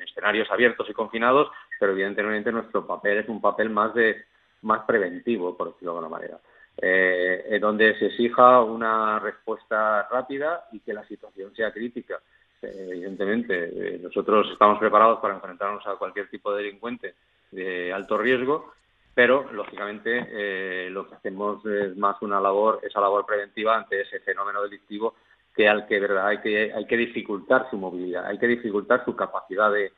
escenarios 0.00 0.50
abiertos 0.50 0.88
y 0.90 0.92
confinados, 0.92 1.48
pero 1.78 1.92
evidentemente 1.92 2.52
nuestro 2.52 2.86
papel 2.86 3.18
es 3.18 3.28
un 3.28 3.40
papel 3.40 3.70
más 3.70 3.94
de 3.94 4.24
más 4.62 4.84
preventivo, 4.84 5.56
por 5.56 5.68
decirlo 5.68 5.92
de 5.92 5.98
alguna 5.98 6.16
manera, 6.16 6.38
eh, 6.76 7.58
donde 7.60 7.98
se 7.98 8.06
exija 8.06 8.62
una 8.62 9.18
respuesta 9.18 10.06
rápida 10.10 10.68
y 10.72 10.80
que 10.80 10.94
la 10.94 11.06
situación 11.06 11.54
sea 11.54 11.72
crítica. 11.72 12.20
evidentemente, 12.62 13.98
nosotros 14.02 14.48
estamos 14.52 14.78
preparados 14.78 15.20
para 15.20 15.34
enfrentarnos 15.34 15.86
a 15.86 15.96
cualquier 15.96 16.28
tipo 16.28 16.52
de 16.52 16.62
delincuente 16.62 17.14
de 17.50 17.92
alto 17.92 18.16
riesgo, 18.18 18.72
pero 19.14 19.50
lógicamente 19.52 20.90
lo 20.90 21.08
que 21.08 21.14
hacemos 21.14 21.64
es 21.66 21.96
más 21.96 22.20
una 22.22 22.40
labor, 22.40 22.80
esa 22.82 23.00
labor 23.00 23.26
preventiva 23.26 23.76
ante 23.76 24.02
ese 24.02 24.20
fenómeno 24.20 24.62
delictivo 24.62 25.14
que 25.56 25.68
al 25.68 25.86
que 25.86 25.98
verdad 25.98 26.28
hay 26.28 26.38
que 26.38 26.72
hay 26.72 26.86
que 26.86 26.96
dificultar 26.96 27.68
su 27.70 27.78
movilidad, 27.78 28.26
hay 28.26 28.38
que 28.38 28.46
dificultar 28.46 29.04
su 29.04 29.16
capacidad 29.16 29.72
de, 29.72 29.92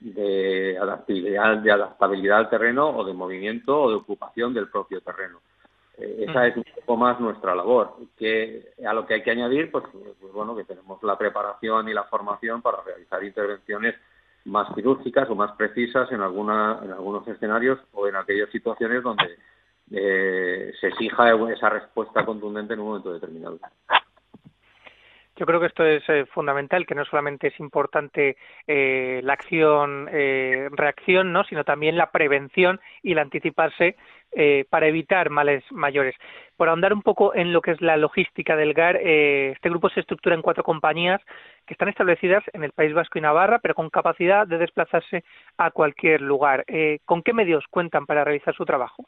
de, 0.00 0.78
adaptabilidad, 0.80 1.58
de 1.58 1.72
adaptabilidad 1.72 2.38
al 2.38 2.50
terreno 2.50 2.88
o 2.90 3.04
de 3.04 3.12
movimiento 3.12 3.82
o 3.82 3.90
de 3.90 3.96
ocupación 3.96 4.54
del 4.54 4.68
propio 4.68 5.00
terreno. 5.00 5.40
Eh, 5.98 6.26
esa 6.28 6.46
es 6.46 6.56
un 6.56 6.64
poco 6.76 6.96
más 6.96 7.20
nuestra 7.20 7.54
labor. 7.54 7.96
Que 8.16 8.72
a 8.86 8.92
lo 8.92 9.06
que 9.06 9.14
hay 9.14 9.22
que 9.22 9.30
añadir, 9.30 9.70
pues, 9.70 9.84
pues, 9.92 10.32
bueno, 10.32 10.56
que 10.56 10.64
tenemos 10.64 11.02
la 11.02 11.18
preparación 11.18 11.88
y 11.88 11.94
la 11.94 12.04
formación 12.04 12.62
para 12.62 12.82
realizar 12.82 13.22
intervenciones 13.24 13.94
más 14.44 14.72
quirúrgicas 14.74 15.28
o 15.30 15.34
más 15.34 15.52
precisas 15.52 16.10
en 16.12 16.20
alguna, 16.20 16.80
en 16.82 16.92
algunos 16.92 17.26
escenarios 17.26 17.78
o 17.92 18.06
en 18.06 18.16
aquellas 18.16 18.50
situaciones 18.50 19.02
donde 19.02 19.36
eh, 19.96 20.72
se 20.80 20.88
exija 20.88 21.32
esa 21.52 21.70
respuesta 21.70 22.24
contundente 22.24 22.74
en 22.74 22.80
un 22.80 22.86
momento 22.86 23.12
determinado. 23.12 23.58
Yo 25.36 25.46
creo 25.46 25.58
que 25.58 25.66
esto 25.66 25.84
es 25.84 26.08
eh, 26.08 26.26
fundamental, 26.26 26.86
que 26.86 26.94
no 26.94 27.04
solamente 27.04 27.48
es 27.48 27.58
importante 27.58 28.36
eh, 28.68 29.20
la 29.24 29.32
acción, 29.32 30.08
eh, 30.12 30.68
reacción, 30.70 31.32
¿no? 31.32 31.42
sino 31.44 31.64
también 31.64 31.96
la 31.96 32.12
prevención 32.12 32.80
y 33.02 33.12
el 33.12 33.18
anticiparse 33.18 33.96
eh, 34.30 34.64
para 34.70 34.86
evitar 34.86 35.30
males 35.30 35.64
mayores. 35.72 36.14
Por 36.56 36.68
ahondar 36.68 36.92
un 36.92 37.02
poco 37.02 37.34
en 37.34 37.52
lo 37.52 37.62
que 37.62 37.72
es 37.72 37.80
la 37.80 37.96
logística 37.96 38.54
del 38.54 38.74
GAR, 38.74 38.96
este 38.96 39.70
grupo 39.70 39.88
se 39.88 40.00
estructura 40.00 40.36
en 40.36 40.42
cuatro 40.42 40.62
compañías 40.62 41.20
que 41.66 41.74
están 41.74 41.88
establecidas 41.88 42.44
en 42.52 42.62
el 42.62 42.70
País 42.70 42.94
Vasco 42.94 43.18
y 43.18 43.22
Navarra, 43.22 43.58
pero 43.58 43.74
con 43.74 43.90
capacidad 43.90 44.46
de 44.46 44.58
desplazarse 44.58 45.24
a 45.58 45.72
cualquier 45.72 46.20
lugar. 46.20 46.64
¿Con 47.04 47.22
qué 47.22 47.32
medios 47.32 47.64
cuentan 47.70 48.06
para 48.06 48.22
realizar 48.22 48.54
su 48.54 48.64
trabajo? 48.64 49.04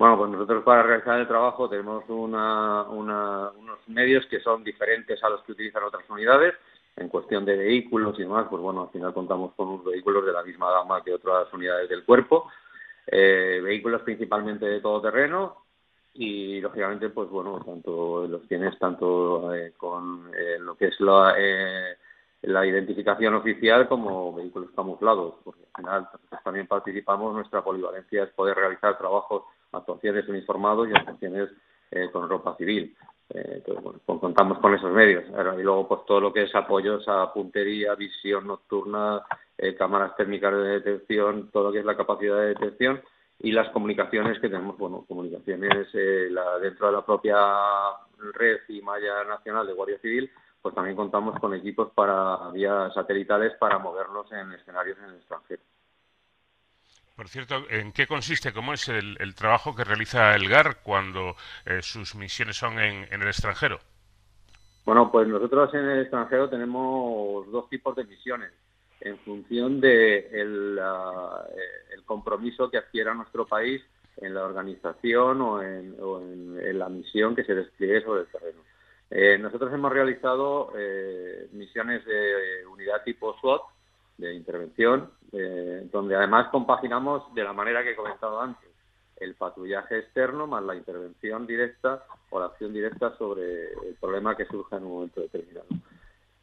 Bueno, 0.00 0.16
pues 0.16 0.30
nosotros 0.30 0.64
para 0.64 0.82
realizar 0.82 1.20
el 1.20 1.28
trabajo 1.28 1.68
tenemos 1.68 2.08
una, 2.08 2.84
unos 2.84 3.86
medios 3.88 4.24
que 4.30 4.40
son 4.40 4.64
diferentes 4.64 5.22
a 5.22 5.28
los 5.28 5.42
que 5.42 5.52
utilizan 5.52 5.82
otras 5.82 6.08
unidades. 6.08 6.54
En 6.96 7.10
cuestión 7.10 7.44
de 7.44 7.54
vehículos 7.54 8.18
y 8.18 8.22
demás, 8.22 8.46
pues 8.48 8.62
bueno, 8.62 8.84
al 8.84 8.88
final 8.88 9.12
contamos 9.12 9.52
con 9.54 9.68
unos 9.68 9.84
vehículos 9.84 10.24
de 10.24 10.32
la 10.32 10.42
misma 10.42 10.72
gama 10.72 11.04
que 11.04 11.12
otras 11.12 11.52
unidades 11.52 11.90
del 11.90 12.06
cuerpo. 12.06 12.50
Eh, 13.06 13.60
vehículos 13.62 14.00
principalmente 14.00 14.64
de 14.64 14.80
todo 14.80 15.02
terreno 15.02 15.66
y 16.14 16.62
lógicamente, 16.62 17.10
pues 17.10 17.28
bueno, 17.28 17.62
tanto 17.62 18.26
los 18.26 18.48
tienes 18.48 18.78
tanto 18.78 19.52
eh, 19.52 19.74
con 19.76 20.30
eh, 20.34 20.56
lo 20.60 20.78
que 20.78 20.86
es 20.86 20.98
la, 21.00 21.36
la 22.40 22.66
identificación 22.66 23.34
oficial 23.34 23.86
como 23.86 24.32
vehículos 24.32 24.70
camuflados, 24.74 25.34
porque 25.44 25.60
al 25.74 25.82
final 25.82 26.08
también 26.42 26.66
participamos, 26.66 27.34
nuestra 27.34 27.62
polivalencia 27.62 28.22
es 28.24 28.30
poder 28.30 28.56
realizar 28.56 28.96
trabajos 28.96 29.42
actuaciones 29.72 30.28
uniformados 30.28 30.88
y 30.88 30.92
actuaciones 30.92 31.50
eh, 31.90 32.08
con 32.12 32.28
ropa 32.28 32.56
civil. 32.56 32.96
Eh, 33.32 33.62
bueno, 33.66 34.00
pues 34.04 34.20
contamos 34.20 34.58
con 34.58 34.74
esos 34.74 34.92
medios. 34.92 35.24
Y 35.28 35.62
luego, 35.62 35.86
pues 35.88 36.00
todo 36.06 36.20
lo 36.20 36.32
que 36.32 36.42
es 36.42 36.54
apoyos 36.54 37.06
a 37.08 37.32
puntería, 37.32 37.94
visión 37.94 38.46
nocturna, 38.46 39.22
eh, 39.56 39.74
cámaras 39.74 40.16
térmicas 40.16 40.52
de 40.52 40.80
detección, 40.80 41.50
todo 41.50 41.64
lo 41.64 41.72
que 41.72 41.80
es 41.80 41.84
la 41.84 41.96
capacidad 41.96 42.36
de 42.36 42.54
detección 42.54 43.00
y 43.38 43.52
las 43.52 43.70
comunicaciones 43.70 44.38
que 44.40 44.48
tenemos, 44.48 44.76
bueno, 44.76 45.04
comunicaciones 45.08 45.88
la, 45.94 46.58
dentro 46.58 46.86
de 46.88 46.92
la 46.92 47.04
propia 47.04 47.36
red 48.34 48.58
y 48.68 48.82
malla 48.82 49.24
nacional 49.24 49.66
de 49.66 49.72
Guardia 49.72 49.98
Civil, 50.00 50.30
pues 50.60 50.74
también 50.74 50.96
contamos 50.96 51.38
con 51.40 51.54
equipos 51.54 51.90
para 51.94 52.50
vías 52.50 52.92
satelitales 52.92 53.54
para 53.58 53.78
movernos 53.78 54.30
en 54.32 54.52
escenarios 54.52 54.98
en 54.98 55.04
el 55.04 55.16
extranjero. 55.16 55.62
Por 57.20 57.28
cierto, 57.28 57.64
¿en 57.68 57.92
qué 57.92 58.06
consiste, 58.06 58.50
cómo 58.50 58.72
es 58.72 58.88
el, 58.88 59.34
trabajo 59.34 59.76
que 59.76 59.84
realiza 59.84 60.34
el 60.34 60.48
GAR 60.48 60.78
cuando 60.82 61.36
eh, 61.66 61.82
sus 61.82 62.14
misiones 62.14 62.56
son 62.56 62.78
en, 62.78 63.12
el 63.12 63.28
extranjero? 63.28 63.78
Bueno, 64.86 65.12
pues 65.12 65.28
nosotros 65.28 65.74
en 65.74 65.84
el 65.84 66.00
extranjero 66.00 66.48
tenemos 66.48 67.46
dos 67.52 67.68
tipos 67.68 67.94
de 67.94 68.04
misiones 68.04 68.50
en 69.02 69.18
función 69.18 69.82
de 69.82 70.30
el, 70.32 70.78
eh, 70.78 72.00
compromiso 72.06 72.70
que 72.70 72.78
adquiera 72.78 73.12
nuestro 73.12 73.46
país 73.46 73.82
en 74.16 74.32
la 74.32 74.42
organización 74.42 75.42
o 75.42 75.62
en, 75.62 76.78
la 76.78 76.88
misión 76.88 77.36
que 77.36 77.44
se 77.44 77.54
despliegue 77.54 78.00
sobre 78.00 78.22
el 78.22 78.28
terreno. 78.28 78.60
Eh, 79.10 79.36
nosotros 79.38 79.70
hemos 79.74 79.92
realizado 79.92 80.72
misiones 81.52 82.02
de 82.06 82.64
unidad 82.64 83.04
tipo 83.04 83.38
SWAT, 83.40 83.60
de 84.20 84.34
intervención, 84.34 85.10
eh, 85.32 85.88
donde 85.90 86.14
además 86.14 86.48
compaginamos 86.50 87.34
de 87.34 87.44
la 87.44 87.52
manera 87.52 87.82
que 87.82 87.92
he 87.92 87.96
comentado 87.96 88.40
antes, 88.40 88.68
el 89.16 89.34
patrullaje 89.34 89.98
externo 89.98 90.46
más 90.46 90.62
la 90.62 90.74
intervención 90.74 91.46
directa 91.46 92.04
o 92.30 92.40
la 92.40 92.46
acción 92.46 92.72
directa 92.72 93.16
sobre 93.16 93.72
el 93.72 93.96
problema 94.00 94.36
que 94.36 94.46
surja 94.46 94.76
en 94.76 94.84
un 94.84 94.92
momento 94.92 95.20
determinado. 95.20 95.66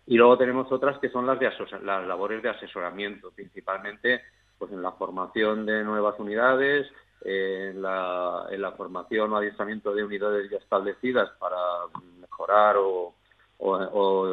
Y 0.05 0.15
luego 0.15 0.37
tenemos 0.37 0.71
otras 0.71 0.99
que 0.99 1.09
son 1.09 1.25
las, 1.25 1.39
de 1.39 1.51
las 1.83 2.07
labores 2.07 2.41
de 2.41 2.49
asesoramiento, 2.49 3.31
principalmente 3.31 4.21
pues 4.57 4.71
en 4.71 4.81
la 4.81 4.91
formación 4.93 5.65
de 5.65 5.83
nuevas 5.83 6.19
unidades, 6.19 6.87
en, 7.21 7.81
la, 7.81 8.45
en 8.49 8.73
formación 8.73 9.33
o 9.33 9.37
adiestramiento 9.37 9.93
de 9.93 10.03
unidades 10.03 10.49
ya 10.49 10.57
establecidas 10.57 11.29
para 11.39 11.57
mejorar 12.19 12.77
o 12.79 13.13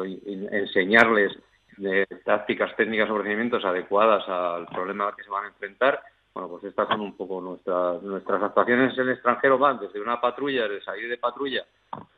enseñarles 0.05 1.35
de 1.77 2.05
tácticas, 2.23 2.75
técnicas 2.75 3.09
o 3.09 3.13
procedimientos 3.13 3.63
adecuadas 3.65 4.27
al 4.27 4.65
problema 4.67 5.15
que 5.15 5.23
se 5.23 5.29
van 5.29 5.45
a 5.45 5.47
enfrentar, 5.47 6.01
bueno, 6.33 6.49
pues 6.49 6.65
estas 6.65 6.87
son 6.89 6.99
un 6.99 7.15
poco 7.15 7.39
nuestras 7.39 8.01
nuestras 8.03 8.43
actuaciones 8.43 8.93
en 8.97 9.03
el 9.03 9.13
extranjero 9.13 9.57
van 9.57 9.79
desde 9.79 10.01
una 10.01 10.19
patrulla, 10.19 10.67
de 10.67 10.81
salir 10.81 11.09
de 11.09 11.17
patrulla 11.17 11.65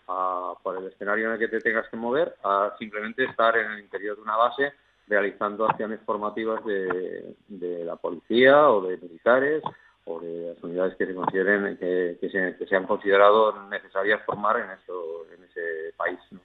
a, 0.07 0.53
por 0.63 0.77
el 0.77 0.87
escenario 0.87 1.27
en 1.27 1.33
el 1.33 1.39
que 1.39 1.47
te 1.47 1.61
tengas 1.61 1.87
que 1.89 1.97
mover, 1.97 2.35
a 2.43 2.73
simplemente 2.79 3.25
estar 3.25 3.55
en 3.57 3.71
el 3.71 3.79
interior 3.79 4.15
de 4.15 4.23
una 4.23 4.35
base 4.35 4.73
realizando 5.07 5.65
acciones 5.65 5.99
formativas 6.05 6.65
de, 6.65 7.35
de 7.47 7.85
la 7.85 7.95
policía 7.95 8.69
o 8.69 8.81
de 8.81 8.97
militares 8.97 9.63
o 10.05 10.19
de 10.19 10.53
las 10.53 10.63
unidades 10.63 10.95
que 10.95 11.05
se 11.05 11.15
consideren 11.15 11.77
que, 11.77 12.17
que, 12.19 12.29
se, 12.29 12.57
que 12.57 12.65
se 12.65 12.75
han 12.75 12.87
considerado 12.87 13.67
necesarias 13.69 14.23
formar 14.25 14.57
en 14.57 14.71
eso 14.71 15.25
en 15.33 15.43
ese 15.43 15.93
país. 15.95 16.19
¿no? 16.31 16.39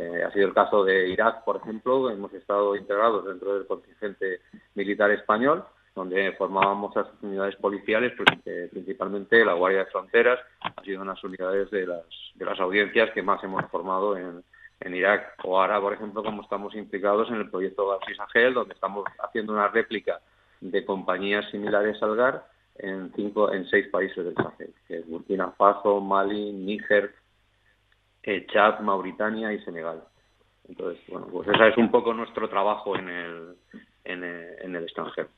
Eh, 0.00 0.24
ha 0.24 0.32
sido 0.32 0.48
el 0.48 0.54
caso 0.54 0.82
de 0.82 1.10
Irak, 1.10 1.44
por 1.44 1.56
ejemplo, 1.56 2.08
hemos 2.08 2.32
estado 2.32 2.74
integrados 2.74 3.26
dentro 3.26 3.54
del 3.54 3.66
contingente 3.66 4.40
militar 4.74 5.10
español, 5.10 5.62
donde 5.94 6.32
formábamos 6.38 6.94
sus 6.94 7.06
unidades 7.20 7.54
policiales, 7.56 8.14
pues, 8.16 8.28
eh, 8.46 8.68
principalmente 8.70 9.44
la 9.44 9.52
Guardia 9.52 9.80
de 9.80 9.90
Fronteras, 9.90 10.40
ha 10.60 10.82
sido 10.82 11.02
unas 11.02 11.22
unidades 11.22 11.70
de 11.70 11.86
las, 11.86 12.04
de 12.34 12.44
las 12.46 12.58
audiencias 12.60 13.10
que 13.10 13.22
más 13.22 13.44
hemos 13.44 13.62
formado 13.66 14.16
en, 14.16 14.42
en 14.80 14.94
Irak. 14.94 15.34
O 15.44 15.60
ahora, 15.60 15.78
por 15.78 15.92
ejemplo, 15.92 16.22
como 16.22 16.40
estamos 16.40 16.74
implicados 16.74 17.28
en 17.28 17.34
el 17.34 17.50
proyecto 17.50 17.88
García 17.88 18.26
Sahel, 18.32 18.54
donde 18.54 18.72
estamos 18.72 19.04
haciendo 19.18 19.52
una 19.52 19.68
réplica 19.68 20.20
de 20.62 20.82
compañías 20.86 21.44
similares 21.50 22.02
al 22.02 22.16
GAR 22.16 22.46
en 22.78 23.12
cinco, 23.14 23.52
en 23.52 23.66
seis 23.66 23.86
países 23.88 24.24
del 24.24 24.34
Sahel, 24.34 24.72
que 24.88 24.96
es 25.00 25.06
Burkina 25.06 25.50
Faso, 25.50 26.00
Mali, 26.00 26.52
Níger, 26.52 27.14
eh, 28.22 28.46
Chad, 28.52 28.80
Mauritania 28.80 29.52
y 29.52 29.60
Senegal. 29.60 30.02
Entonces, 30.68 31.02
bueno, 31.08 31.26
pues 31.30 31.48
ese 31.48 31.68
es 31.68 31.76
un 31.76 31.90
poco 31.90 32.14
nuestro 32.14 32.48
trabajo 32.48 32.96
en 32.96 33.08
el, 33.08 33.56
en 34.04 34.24
el, 34.76 34.82
extranjero. 34.84 35.28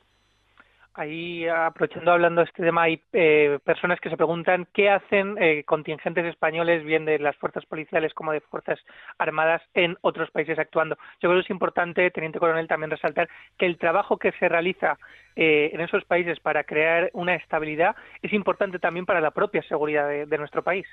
Ahí, 0.95 1.47
aprovechando 1.47 2.11
hablando 2.11 2.41
de 2.41 2.45
este 2.45 2.61
tema, 2.61 2.83
hay 2.83 3.01
eh, 3.13 3.57
personas 3.63 3.99
que 3.99 4.11
se 4.11 4.17
preguntan 4.17 4.67
qué 4.73 4.91
hacen 4.91 5.35
eh, 5.41 5.63
contingentes 5.63 6.23
españoles, 6.25 6.85
bien 6.85 7.03
de 7.03 7.17
las 7.17 7.35
fuerzas 7.37 7.65
policiales 7.65 8.13
como 8.13 8.31
de 8.31 8.41
fuerzas 8.41 8.79
armadas, 9.17 9.63
en 9.73 9.97
otros 10.01 10.29
países 10.29 10.59
actuando. 10.59 10.95
Yo 11.19 11.29
creo 11.29 11.35
que 11.37 11.45
es 11.45 11.49
importante, 11.49 12.11
Teniente 12.11 12.37
Coronel, 12.37 12.67
también 12.67 12.91
resaltar 12.91 13.27
que 13.57 13.65
el 13.65 13.79
trabajo 13.79 14.17
que 14.17 14.33
se 14.33 14.47
realiza 14.47 14.99
eh, 15.35 15.71
en 15.73 15.81
esos 15.81 16.05
países 16.05 16.39
para 16.39 16.63
crear 16.63 17.09
una 17.13 17.33
estabilidad 17.33 17.95
es 18.21 18.31
importante 18.31 18.77
también 18.77 19.07
para 19.07 19.19
la 19.19 19.31
propia 19.31 19.63
seguridad 19.63 20.27
de 20.27 20.37
nuestro 20.37 20.61
país. 20.61 20.85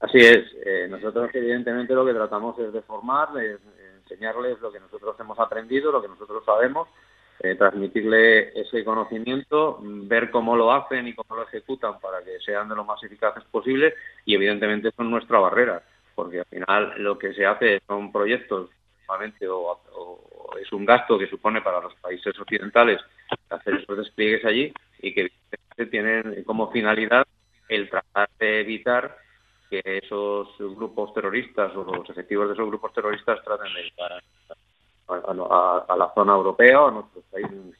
Así 0.00 0.18
es. 0.18 0.44
Eh, 0.64 0.86
nosotros, 0.88 1.30
evidentemente, 1.34 1.94
lo 1.94 2.06
que 2.06 2.14
tratamos 2.14 2.58
es 2.58 2.72
de 2.72 2.82
formar, 2.82 3.28
enseñarles 4.04 4.60
lo 4.60 4.72
que 4.72 4.80
nosotros 4.80 5.16
hemos 5.18 5.38
aprendido, 5.38 5.90
lo 5.90 6.00
que 6.00 6.08
nosotros 6.08 6.44
sabemos, 6.44 6.88
eh, 7.40 7.56
transmitirle 7.56 8.58
ese 8.60 8.84
conocimiento, 8.84 9.78
ver 9.82 10.30
cómo 10.30 10.56
lo 10.56 10.72
hacen 10.72 11.06
y 11.08 11.14
cómo 11.14 11.36
lo 11.36 11.42
ejecutan 11.46 12.00
para 12.00 12.22
que 12.22 12.38
sean 12.40 12.68
de 12.68 12.76
lo 12.76 12.84
más 12.84 13.02
eficaces 13.02 13.44
posible 13.44 13.94
y, 14.24 14.34
evidentemente, 14.34 14.92
son 14.96 15.10
nuestra 15.10 15.38
barrera, 15.40 15.82
porque 16.14 16.40
al 16.40 16.46
final 16.46 16.94
lo 16.98 17.18
que 17.18 17.32
se 17.34 17.46
hace 17.46 17.80
son 17.86 18.12
proyectos, 18.12 18.70
o, 19.48 19.80
o 19.94 20.58
es 20.58 20.70
un 20.72 20.84
gasto 20.84 21.18
que 21.18 21.28
supone 21.28 21.62
para 21.62 21.80
los 21.80 21.94
países 21.96 22.38
occidentales 22.38 23.00
hacer 23.48 23.76
esos 23.76 23.96
despliegues 23.96 24.44
allí 24.44 24.72
y 25.00 25.14
que 25.14 25.30
tienen 25.90 26.44
como 26.44 26.70
finalidad 26.70 27.26
el 27.68 27.88
tratar 27.88 28.28
de 28.38 28.60
evitar 28.60 29.16
que 29.68 29.82
esos 29.84 30.48
grupos 30.58 31.12
terroristas 31.14 31.74
o 31.76 31.84
los 31.84 32.08
efectivos 32.10 32.48
de 32.48 32.54
esos 32.54 32.66
grupos 32.66 32.92
terroristas 32.92 33.42
traten 33.44 33.72
de 33.74 33.82
llegar 33.82 34.22
a, 35.08 35.96
la 35.96 36.12
zona 36.14 36.32
europea 36.34 36.82
o 36.82 36.88
a 36.88 36.90
nuestros 36.90 37.24
países 37.30 37.52
en 37.52 37.72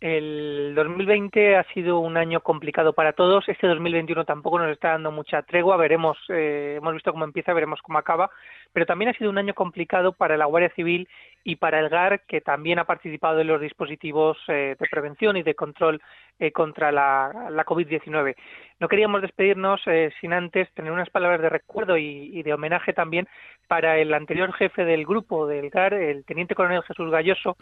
el 0.00 0.74
2020 0.74 1.56
ha 1.56 1.64
sido 1.72 1.98
un 2.00 2.16
año 2.16 2.40
complicado 2.40 2.92
para 2.92 3.14
todos. 3.14 3.48
Este 3.48 3.66
2021 3.66 4.24
tampoco 4.24 4.58
nos 4.58 4.70
está 4.70 4.90
dando 4.90 5.10
mucha 5.10 5.42
tregua. 5.42 5.76
Veremos, 5.76 6.18
eh, 6.28 6.74
hemos 6.76 6.94
visto 6.94 7.12
cómo 7.12 7.24
empieza, 7.24 7.54
veremos 7.54 7.80
cómo 7.82 7.98
acaba. 7.98 8.30
Pero 8.72 8.86
también 8.86 9.10
ha 9.10 9.14
sido 9.14 9.30
un 9.30 9.38
año 9.38 9.54
complicado 9.54 10.12
para 10.12 10.36
la 10.36 10.46
Guardia 10.46 10.72
Civil 10.74 11.08
y 11.44 11.56
para 11.56 11.80
el 11.80 11.88
GAR, 11.88 12.22
que 12.26 12.40
también 12.40 12.78
ha 12.78 12.84
participado 12.84 13.40
en 13.40 13.46
los 13.46 13.60
dispositivos 13.60 14.36
eh, 14.48 14.76
de 14.78 14.88
prevención 14.90 15.36
y 15.36 15.42
de 15.42 15.54
control 15.54 16.02
eh, 16.38 16.52
contra 16.52 16.92
la, 16.92 17.48
la 17.50 17.64
COVID-19. 17.64 18.34
No 18.80 18.88
queríamos 18.88 19.22
despedirnos 19.22 19.80
sin 20.20 20.32
antes 20.32 20.70
tener 20.74 20.92
unas 20.92 21.08
palabras 21.08 21.40
de 21.40 21.48
recuerdo 21.48 21.96
y, 21.96 22.30
y, 22.38 22.42
de 22.42 22.52
homenaje 22.52 22.92
también 22.92 23.26
para 23.68 23.98
el 23.98 24.12
anterior 24.12 24.52
jefe 24.52 24.84
del 24.84 25.06
grupo 25.06 25.46
del 25.46 25.70
GAR, 25.70 25.94
el 25.94 26.24
teniente 26.24 26.54
coronel 26.54 26.82
Jesús 26.82 27.10
Galloso, 27.10 27.56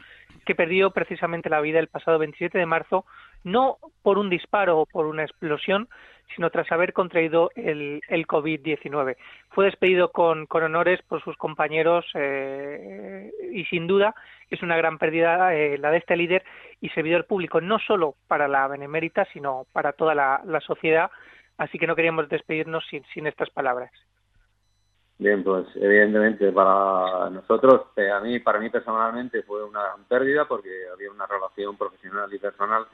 que 0.45 0.55
perdió 0.55 0.91
precisamente 0.91 1.49
la 1.49 1.61
vida 1.61 1.79
el 1.79 1.89
pasado 1.89 2.19
27 2.19 2.59
de 2.59 2.67
marzo, 2.67 3.05
no 3.45 3.79
por 4.03 4.19
un 4.19 4.31
disparo 4.31 4.81
o 4.81 4.87
por 4.87 5.07
una 5.07 5.23
explosión, 5.23 5.89
sino 6.35 6.51
tras 6.51 6.71
haber 6.73 6.93
contraído 6.93 7.51
el, 7.55 8.01
el 8.09 8.27
COVID-19. 8.27 9.17
Fue 9.51 9.67
despedido 9.67 10.11
con, 10.11 10.47
con, 10.47 10.63
honores 10.63 11.01
por 11.03 11.23
sus 11.23 11.37
compañeros 11.37 12.05
eh, 12.15 13.31
y 13.53 13.65
sin 13.67 13.87
duda 13.87 14.15
es 14.51 14.63
una 14.63 14.77
gran 14.77 14.99
pérdida 14.99 15.55
eh, 15.55 15.79
la 15.79 15.91
de 15.91 15.99
este 15.99 16.17
líder 16.17 16.45
y 16.81 16.89
servidor 16.91 17.27
público, 17.27 17.61
no 17.61 17.79
solo 17.79 18.15
para 18.27 18.49
la 18.49 18.67
Benemérita, 18.69 19.27
sino 19.33 19.67
para 19.73 19.93
toda 19.93 20.15
la, 20.15 20.43
la 20.45 20.61
sociedad. 20.61 21.11
Así 21.57 21.79
que 21.79 21.87
no 21.87 21.95
queríamos 21.95 22.29
despedirnos 22.29 22.85
sin, 22.91 23.05
sin 23.13 23.27
estas 23.27 23.51
palabras. 23.51 23.91
Bien, 25.17 25.45
pues 25.45 25.67
evidentemente 25.77 26.51
para 26.51 27.31
nosotros, 27.31 27.83
eh, 27.97 28.11
a 28.11 28.19
mí, 28.21 28.41
para 28.41 28.59
mí 28.59 28.69
personalmente 28.69 29.43
fue 29.45 29.63
una 29.65 29.83
gran 29.83 30.05
pérdida 30.05 30.45
porque 30.47 30.71
había 30.93 31.11
una 31.11 31.27
relación 31.27 31.77
profesional 31.77 32.33
y 32.35 32.39
personal 32.39 32.85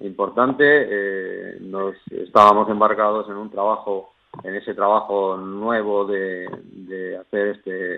importante. 0.00 0.64
Eh, 0.64 1.58
nos 1.60 1.94
estábamos 2.10 2.68
embarcados 2.68 3.28
en 3.28 3.36
un 3.36 3.50
trabajo, 3.50 4.14
en 4.42 4.54
ese 4.54 4.74
trabajo 4.74 5.36
nuevo 5.36 6.04
de, 6.04 7.18
hacer 7.20 7.48
este 7.48 7.96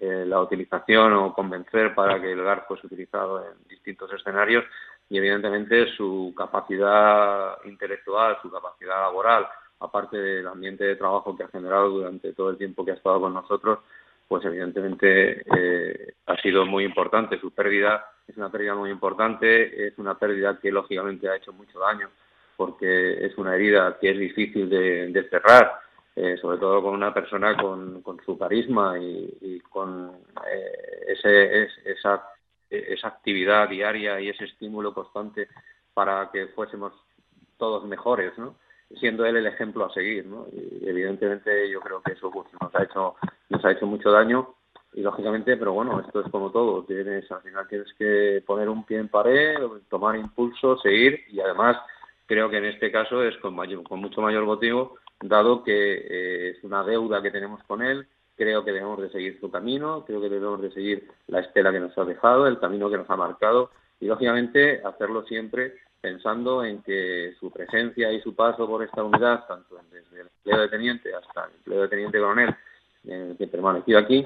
eh, 0.00 0.24
la 0.26 0.40
utilización 0.40 1.12
o 1.14 1.34
convencer 1.34 1.94
para 1.94 2.20
que 2.20 2.32
el 2.32 2.42
GAR 2.42 2.64
fuese 2.68 2.86
utilizado 2.86 3.44
en 3.44 3.68
distintos 3.68 4.12
escenarios 4.12 4.64
y 5.10 5.18
evidentemente 5.18 5.92
su 5.96 6.32
capacidad 6.36 7.56
intelectual, 7.64 8.38
su 8.42 8.50
capacidad 8.50 9.00
laboral, 9.00 9.46
aparte 9.80 10.16
del 10.16 10.46
ambiente 10.46 10.84
de 10.84 10.96
trabajo 10.96 11.36
que 11.36 11.44
ha 11.44 11.48
generado 11.48 11.90
durante 11.90 12.32
todo 12.32 12.50
el 12.50 12.58
tiempo 12.58 12.84
que 12.84 12.92
ha 12.92 12.94
estado 12.94 13.20
con 13.20 13.34
nosotros, 13.34 13.80
pues 14.28 14.44
evidentemente 14.44 15.42
eh, 15.56 16.14
ha 16.26 16.36
sido 16.36 16.66
muy 16.66 16.84
importante. 16.84 17.40
Su 17.40 17.50
pérdida 17.50 18.04
es 18.28 18.36
una 18.36 18.50
pérdida 18.50 18.74
muy 18.74 18.90
importante, 18.90 19.86
es 19.86 19.98
una 19.98 20.18
pérdida 20.18 20.58
que 20.60 20.70
lógicamente 20.70 21.28
ha 21.28 21.36
hecho 21.36 21.52
mucho 21.52 21.80
daño, 21.80 22.10
porque 22.56 23.24
es 23.24 23.36
una 23.38 23.54
herida 23.54 23.98
que 23.98 24.10
es 24.10 24.18
difícil 24.18 24.68
de, 24.68 25.26
cerrar, 25.30 25.80
eh, 26.14 26.36
sobre 26.36 26.58
todo 26.58 26.82
con 26.82 26.94
una 26.94 27.14
persona 27.14 27.56
con, 27.56 28.02
su 28.24 28.38
carisma 28.38 28.98
y, 28.98 29.60
con 29.70 30.12
eh, 30.50 31.04
ese, 31.08 31.68
esa, 31.84 32.28
esa 32.68 33.08
actividad 33.08 33.68
diaria 33.68 34.20
y 34.20 34.28
ese 34.28 34.44
estímulo 34.44 34.92
constante 34.92 35.48
para 35.94 36.30
que 36.30 36.48
fuésemos 36.48 36.92
todos 37.56 37.84
mejores, 37.84 38.36
¿no? 38.36 38.56
siendo 38.96 39.26
él 39.26 39.36
el 39.36 39.46
ejemplo 39.46 39.84
a 39.84 39.92
seguir, 39.92 40.24
¿no? 40.26 40.46
Y 40.50 40.88
evidentemente 40.88 41.68
yo 41.70 41.80
creo 41.80 42.00
que 42.00 42.12
eso 42.12 42.30
pues, 42.30 42.46
nos 42.60 42.74
ha 42.74 42.84
hecho 42.84 43.16
nos 43.50 43.64
ha 43.64 43.72
hecho 43.72 43.86
mucho 43.86 44.10
daño 44.10 44.54
y 44.92 45.02
lógicamente, 45.02 45.56
pero 45.56 45.72
bueno, 45.72 46.00
esto 46.00 46.20
es 46.20 46.30
como 46.30 46.50
todo, 46.50 46.82
tienes 46.84 47.30
al 47.30 47.42
final 47.42 47.68
tienes 47.68 47.92
que 47.98 48.42
poner 48.46 48.68
un 48.68 48.84
pie 48.84 48.98
en 48.98 49.08
pared, 49.08 49.56
tomar 49.88 50.16
impulso, 50.16 50.78
seguir. 50.78 51.20
Y 51.28 51.40
además 51.40 51.76
creo 52.26 52.50
que 52.50 52.58
en 52.58 52.64
este 52.64 52.90
caso 52.90 53.22
es 53.22 53.36
con 53.38 53.54
mayor, 53.54 53.82
con 53.84 54.00
mucho 54.00 54.20
mayor 54.22 54.44
motivo 54.44 54.96
dado 55.20 55.64
que 55.64 55.94
eh, 55.94 56.50
es 56.50 56.64
una 56.64 56.84
deuda 56.84 57.22
que 57.22 57.30
tenemos 57.30 57.62
con 57.64 57.82
él, 57.82 58.06
creo 58.36 58.64
que 58.64 58.72
debemos 58.72 59.00
de 59.00 59.10
seguir 59.10 59.38
su 59.40 59.50
camino, 59.50 60.04
creo 60.06 60.20
que 60.20 60.28
debemos 60.28 60.62
de 60.62 60.70
seguir 60.70 61.08
la 61.26 61.40
estela 61.40 61.72
que 61.72 61.80
nos 61.80 61.96
ha 61.98 62.04
dejado, 62.04 62.46
el 62.46 62.60
camino 62.60 62.88
que 62.88 62.98
nos 62.98 63.10
ha 63.10 63.16
marcado. 63.16 63.70
Y 64.00 64.06
lógicamente 64.06 64.80
hacerlo 64.84 65.24
siempre 65.24 65.74
pensando 66.00 66.64
en 66.64 66.82
que 66.82 67.34
su 67.40 67.50
presencia 67.50 68.12
y 68.12 68.20
su 68.20 68.36
paso 68.36 68.68
por 68.68 68.84
esta 68.84 69.02
unidad, 69.02 69.44
tanto 69.48 69.76
desde 69.90 70.20
el 70.20 70.28
empleo 70.28 70.60
de 70.60 70.68
teniente 70.68 71.12
hasta 71.12 71.46
el 71.46 71.56
empleo 71.56 71.82
de 71.82 71.88
teniente 71.88 72.20
coronel, 72.20 72.54
eh, 73.08 73.34
que 73.36 73.48
permaneció 73.48 73.98
aquí, 73.98 74.24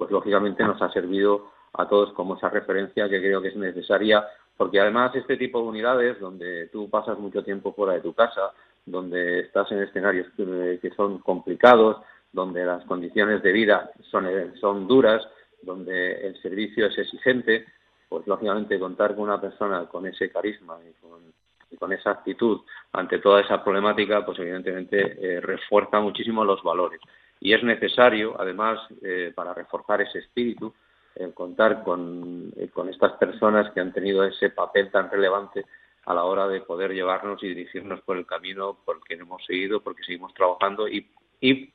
pues 0.00 0.10
lógicamente 0.10 0.64
nos 0.64 0.80
ha 0.80 0.90
servido 0.90 1.50
a 1.74 1.86
todos 1.86 2.14
como 2.14 2.34
esa 2.34 2.48
referencia 2.48 3.06
que 3.06 3.20
creo 3.20 3.42
que 3.42 3.48
es 3.48 3.56
necesaria, 3.56 4.26
porque 4.56 4.80
además 4.80 5.14
este 5.14 5.36
tipo 5.36 5.60
de 5.60 5.68
unidades, 5.68 6.18
donde 6.18 6.68
tú 6.68 6.88
pasas 6.88 7.18
mucho 7.18 7.44
tiempo 7.44 7.74
fuera 7.74 7.92
de 7.92 8.00
tu 8.00 8.14
casa, 8.14 8.52
donde 8.86 9.40
estás 9.40 9.70
en 9.72 9.82
escenarios 9.82 10.26
que, 10.38 10.78
que 10.80 10.90
son 10.92 11.18
complicados, 11.18 11.98
donde 12.32 12.64
las 12.64 12.82
condiciones 12.86 13.42
de 13.42 13.52
vida 13.52 13.90
son, 14.10 14.26
son 14.58 14.88
duras, 14.88 15.20
donde 15.60 16.26
el 16.28 16.40
servicio 16.40 16.86
es 16.86 16.96
exigente, 16.96 17.66
pues 18.08 18.26
lógicamente 18.26 18.80
contar 18.80 19.14
con 19.14 19.24
una 19.24 19.38
persona 19.38 19.84
con 19.84 20.06
ese 20.06 20.30
carisma 20.30 20.78
y 20.82 21.76
con, 21.76 21.92
esa 21.92 22.12
actitud 22.12 22.62
ante 22.92 23.18
toda 23.18 23.42
esa 23.42 23.62
problemática, 23.62 24.24
pues 24.24 24.38
evidentemente 24.38 25.18
eh, 25.20 25.40
refuerza 25.42 26.00
muchísimo 26.00 26.42
los 26.42 26.62
valores. 26.62 27.02
Y 27.40 27.54
es 27.54 27.64
necesario, 27.64 28.38
además, 28.38 28.78
eh, 29.02 29.32
para 29.34 29.54
reforzar 29.54 30.02
ese 30.02 30.18
espíritu, 30.18 30.74
contar 31.34 31.82
con, 31.82 32.52
eh, 32.56 32.68
con 32.68 32.88
estas 32.88 33.12
personas 33.12 33.70
que 33.72 33.80
han 33.80 33.92
tenido 33.92 34.24
ese 34.24 34.50
papel 34.50 34.90
tan 34.90 35.10
relevante 35.10 35.66
a 36.06 36.14
la 36.14 36.24
hora 36.24 36.48
de 36.48 36.60
poder 36.60 36.92
llevarnos 36.92 37.42
y 37.42 37.48
dirigirnos 37.48 38.00
por 38.02 38.16
el 38.16 38.26
camino 38.26 38.78
por 38.84 38.96
el 38.96 39.02
que 39.02 39.14
hemos 39.14 39.44
seguido, 39.44 39.80
porque 39.80 40.02
seguimos 40.02 40.32
trabajando 40.34 40.88
y, 40.88 41.10
y 41.40 41.72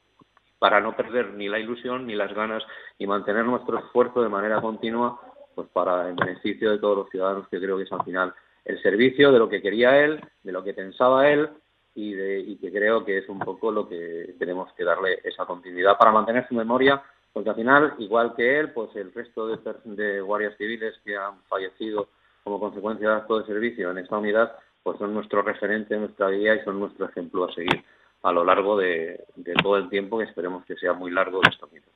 para 0.58 0.80
no 0.80 0.96
perder 0.96 1.34
ni 1.34 1.48
la 1.48 1.60
ilusión 1.60 2.08
ni 2.08 2.16
las 2.16 2.34
ganas 2.34 2.64
y 2.98 3.06
mantener 3.06 3.46
nuestro 3.46 3.78
esfuerzo 3.78 4.24
de 4.24 4.30
manera 4.30 4.62
continua 4.62 5.20
pues 5.54 5.68
para 5.70 6.10
el 6.10 6.16
beneficio 6.16 6.72
de 6.72 6.80
todos 6.80 6.98
los 6.98 7.10
ciudadanos, 7.10 7.48
que 7.50 7.60
creo 7.60 7.78
que 7.78 7.84
es 7.84 7.92
al 7.92 8.04
final 8.04 8.34
el 8.66 8.82
servicio 8.82 9.32
de 9.32 9.40
lo 9.40 9.48
que 9.48 9.62
quería 9.62 10.04
él, 10.04 10.20
de 10.44 10.52
lo 10.52 10.64
que 10.64 10.74
pensaba 10.74 11.30
él 11.30 11.50
y, 11.96 12.14
de, 12.14 12.40
y 12.40 12.58
que 12.58 12.72
creo 12.72 13.06
que 13.06 13.20
es 13.20 13.30
un 13.30 13.40
poco 13.40 13.72
lo 13.72 13.88
que 13.88 14.36
tenemos 14.38 14.72
que 14.74 14.84
darle 14.84 15.20
esa 15.24 15.46
continuidad 15.46 15.98
para 15.98 16.12
mantener 16.12 16.48
su 16.48 16.54
memoria, 16.54 17.02
porque 17.32 17.50
al 17.50 17.56
final, 17.56 17.94
igual 17.98 18.36
que 18.36 18.60
él, 18.60 18.72
pues 18.72 18.94
el 18.96 19.14
resto 19.14 19.48
de, 19.48 20.22
guardias 20.22 20.56
civiles 20.58 20.94
que 21.04 21.16
han 21.16 21.42
fallecido 21.44 22.10
como 22.44 22.60
consecuencia 22.60 23.10
de 23.10 23.16
acto 23.16 23.40
de 23.40 23.46
servicio 23.46 23.92
en 23.92 23.98
esta 23.98 24.18
unidad, 24.18 24.56
pues 24.84 24.98
son 25.00 25.14
nuestro 25.14 25.42
referente, 25.42 25.98
nuestra 25.98 26.30
guía 26.30 26.56
y 26.56 26.64
son 26.64 26.80
nuestro 26.80 27.08
ejemplo 27.08 27.46
a 27.46 27.54
seguir 27.54 27.84
a 28.24 28.32
lo 28.32 28.44
largo 28.44 28.78
de, 28.78 29.24
de 29.36 29.54
todo 29.56 29.78
el 29.78 29.90
tiempo 29.90 30.18
que 30.18 30.26
esperemos 30.26 30.66
que 30.66 30.76
sea 30.76 30.94
muy 30.94 31.12
largo 31.12 31.40
de 31.42 31.50
esto 31.50 31.68
mismo. 31.68 31.92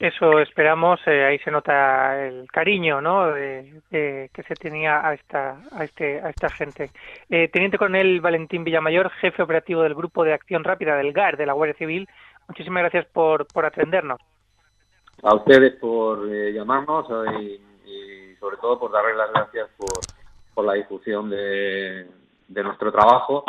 Eso 0.00 0.38
esperamos, 0.38 0.98
eh, 1.06 1.26
ahí 1.26 1.38
se 1.40 1.50
nota 1.50 2.26
el 2.26 2.50
cariño 2.50 3.02
¿no? 3.02 3.34
que 3.34 4.30
se 4.48 4.54
tenía 4.54 5.06
a 5.06 5.12
esta, 5.12 5.60
a 5.72 5.84
este, 5.84 6.18
a 6.22 6.30
esta 6.30 6.48
gente. 6.48 6.90
Eh, 7.28 7.48
Teniente 7.48 7.76
Coronel 7.76 8.22
Valentín 8.22 8.64
Villamayor, 8.64 9.10
jefe 9.20 9.42
operativo 9.42 9.82
del 9.82 9.94
Grupo 9.94 10.24
de 10.24 10.32
Acción 10.32 10.64
Rápida 10.64 10.96
del 10.96 11.12
GAR 11.12 11.36
de 11.36 11.44
la 11.44 11.52
Guardia 11.52 11.76
Civil, 11.76 12.08
muchísimas 12.48 12.84
gracias 12.84 13.04
por, 13.12 13.46
por 13.48 13.66
atendernos. 13.66 14.18
A 15.22 15.34
ustedes 15.34 15.74
por 15.74 16.26
eh, 16.32 16.54
llamarnos 16.54 17.06
y, 17.38 17.60
y, 17.84 18.36
sobre 18.36 18.56
todo 18.56 18.80
por 18.80 18.92
darles 18.92 19.18
las 19.18 19.30
gracias 19.34 19.68
por, 19.76 20.00
por 20.54 20.64
la 20.64 20.72
difusión 20.72 21.28
de, 21.28 22.06
de 22.48 22.62
nuestro 22.62 22.90
trabajo 22.90 23.44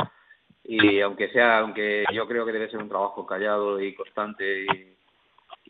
y 0.65 0.99
aunque 0.99 1.29
sea, 1.29 1.59
aunque 1.59 2.03
yo 2.11 2.27
creo 2.27 2.45
que 2.45 2.51
debe 2.51 2.69
ser 2.69 2.81
un 2.81 2.89
trabajo 2.89 3.25
callado 3.25 3.79
y 3.79 3.95
constante 3.95 4.65
y 4.65 4.91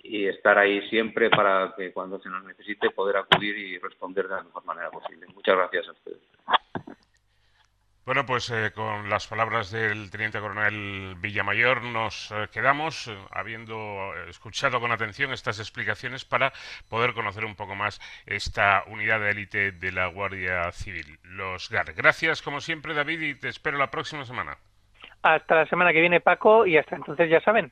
y 0.03 0.27
estar 0.27 0.57
ahí 0.57 0.81
siempre 0.89 1.29
para 1.29 1.73
que 1.77 1.91
cuando 1.91 2.19
se 2.19 2.29
nos 2.29 2.43
necesite 2.43 2.89
poder 2.89 3.17
acudir 3.17 3.57
y 3.57 3.77
responder 3.77 4.27
de 4.27 4.35
la 4.35 4.43
mejor 4.43 4.65
manera 4.65 4.89
posible. 4.89 5.27
Muchas 5.33 5.55
gracias 5.55 5.87
a 5.87 5.91
ustedes. 5.91 6.21
Bueno, 8.03 8.25
pues 8.25 8.49
eh, 8.49 8.71
con 8.73 9.09
las 9.09 9.27
palabras 9.27 9.71
del 9.71 10.09
teniente 10.09 10.39
coronel 10.39 11.15
Villamayor 11.19 11.83
nos 11.83 12.31
eh, 12.31 12.47
quedamos, 12.51 13.07
eh, 13.07 13.15
habiendo 13.29 14.11
escuchado 14.27 14.81
con 14.81 14.91
atención 14.91 15.31
estas 15.31 15.59
explicaciones 15.59 16.25
para 16.25 16.51
poder 16.89 17.13
conocer 17.13 17.45
un 17.45 17.55
poco 17.55 17.75
más 17.75 18.01
esta 18.25 18.83
unidad 18.87 19.19
de 19.19 19.29
élite 19.29 19.71
de 19.71 19.91
la 19.91 20.07
Guardia 20.07 20.71
Civil, 20.71 21.19
los 21.23 21.69
GAR. 21.69 21.93
Gracias, 21.93 22.41
como 22.41 22.59
siempre, 22.59 22.95
David, 22.95 23.21
y 23.21 23.35
te 23.35 23.49
espero 23.49 23.77
la 23.77 23.91
próxima 23.91 24.25
semana. 24.25 24.57
Hasta 25.21 25.55
la 25.55 25.67
semana 25.67 25.93
que 25.93 26.01
viene, 26.01 26.21
Paco, 26.21 26.65
y 26.65 26.77
hasta 26.77 26.95
entonces 26.95 27.29
ya 27.29 27.39
saben, 27.41 27.71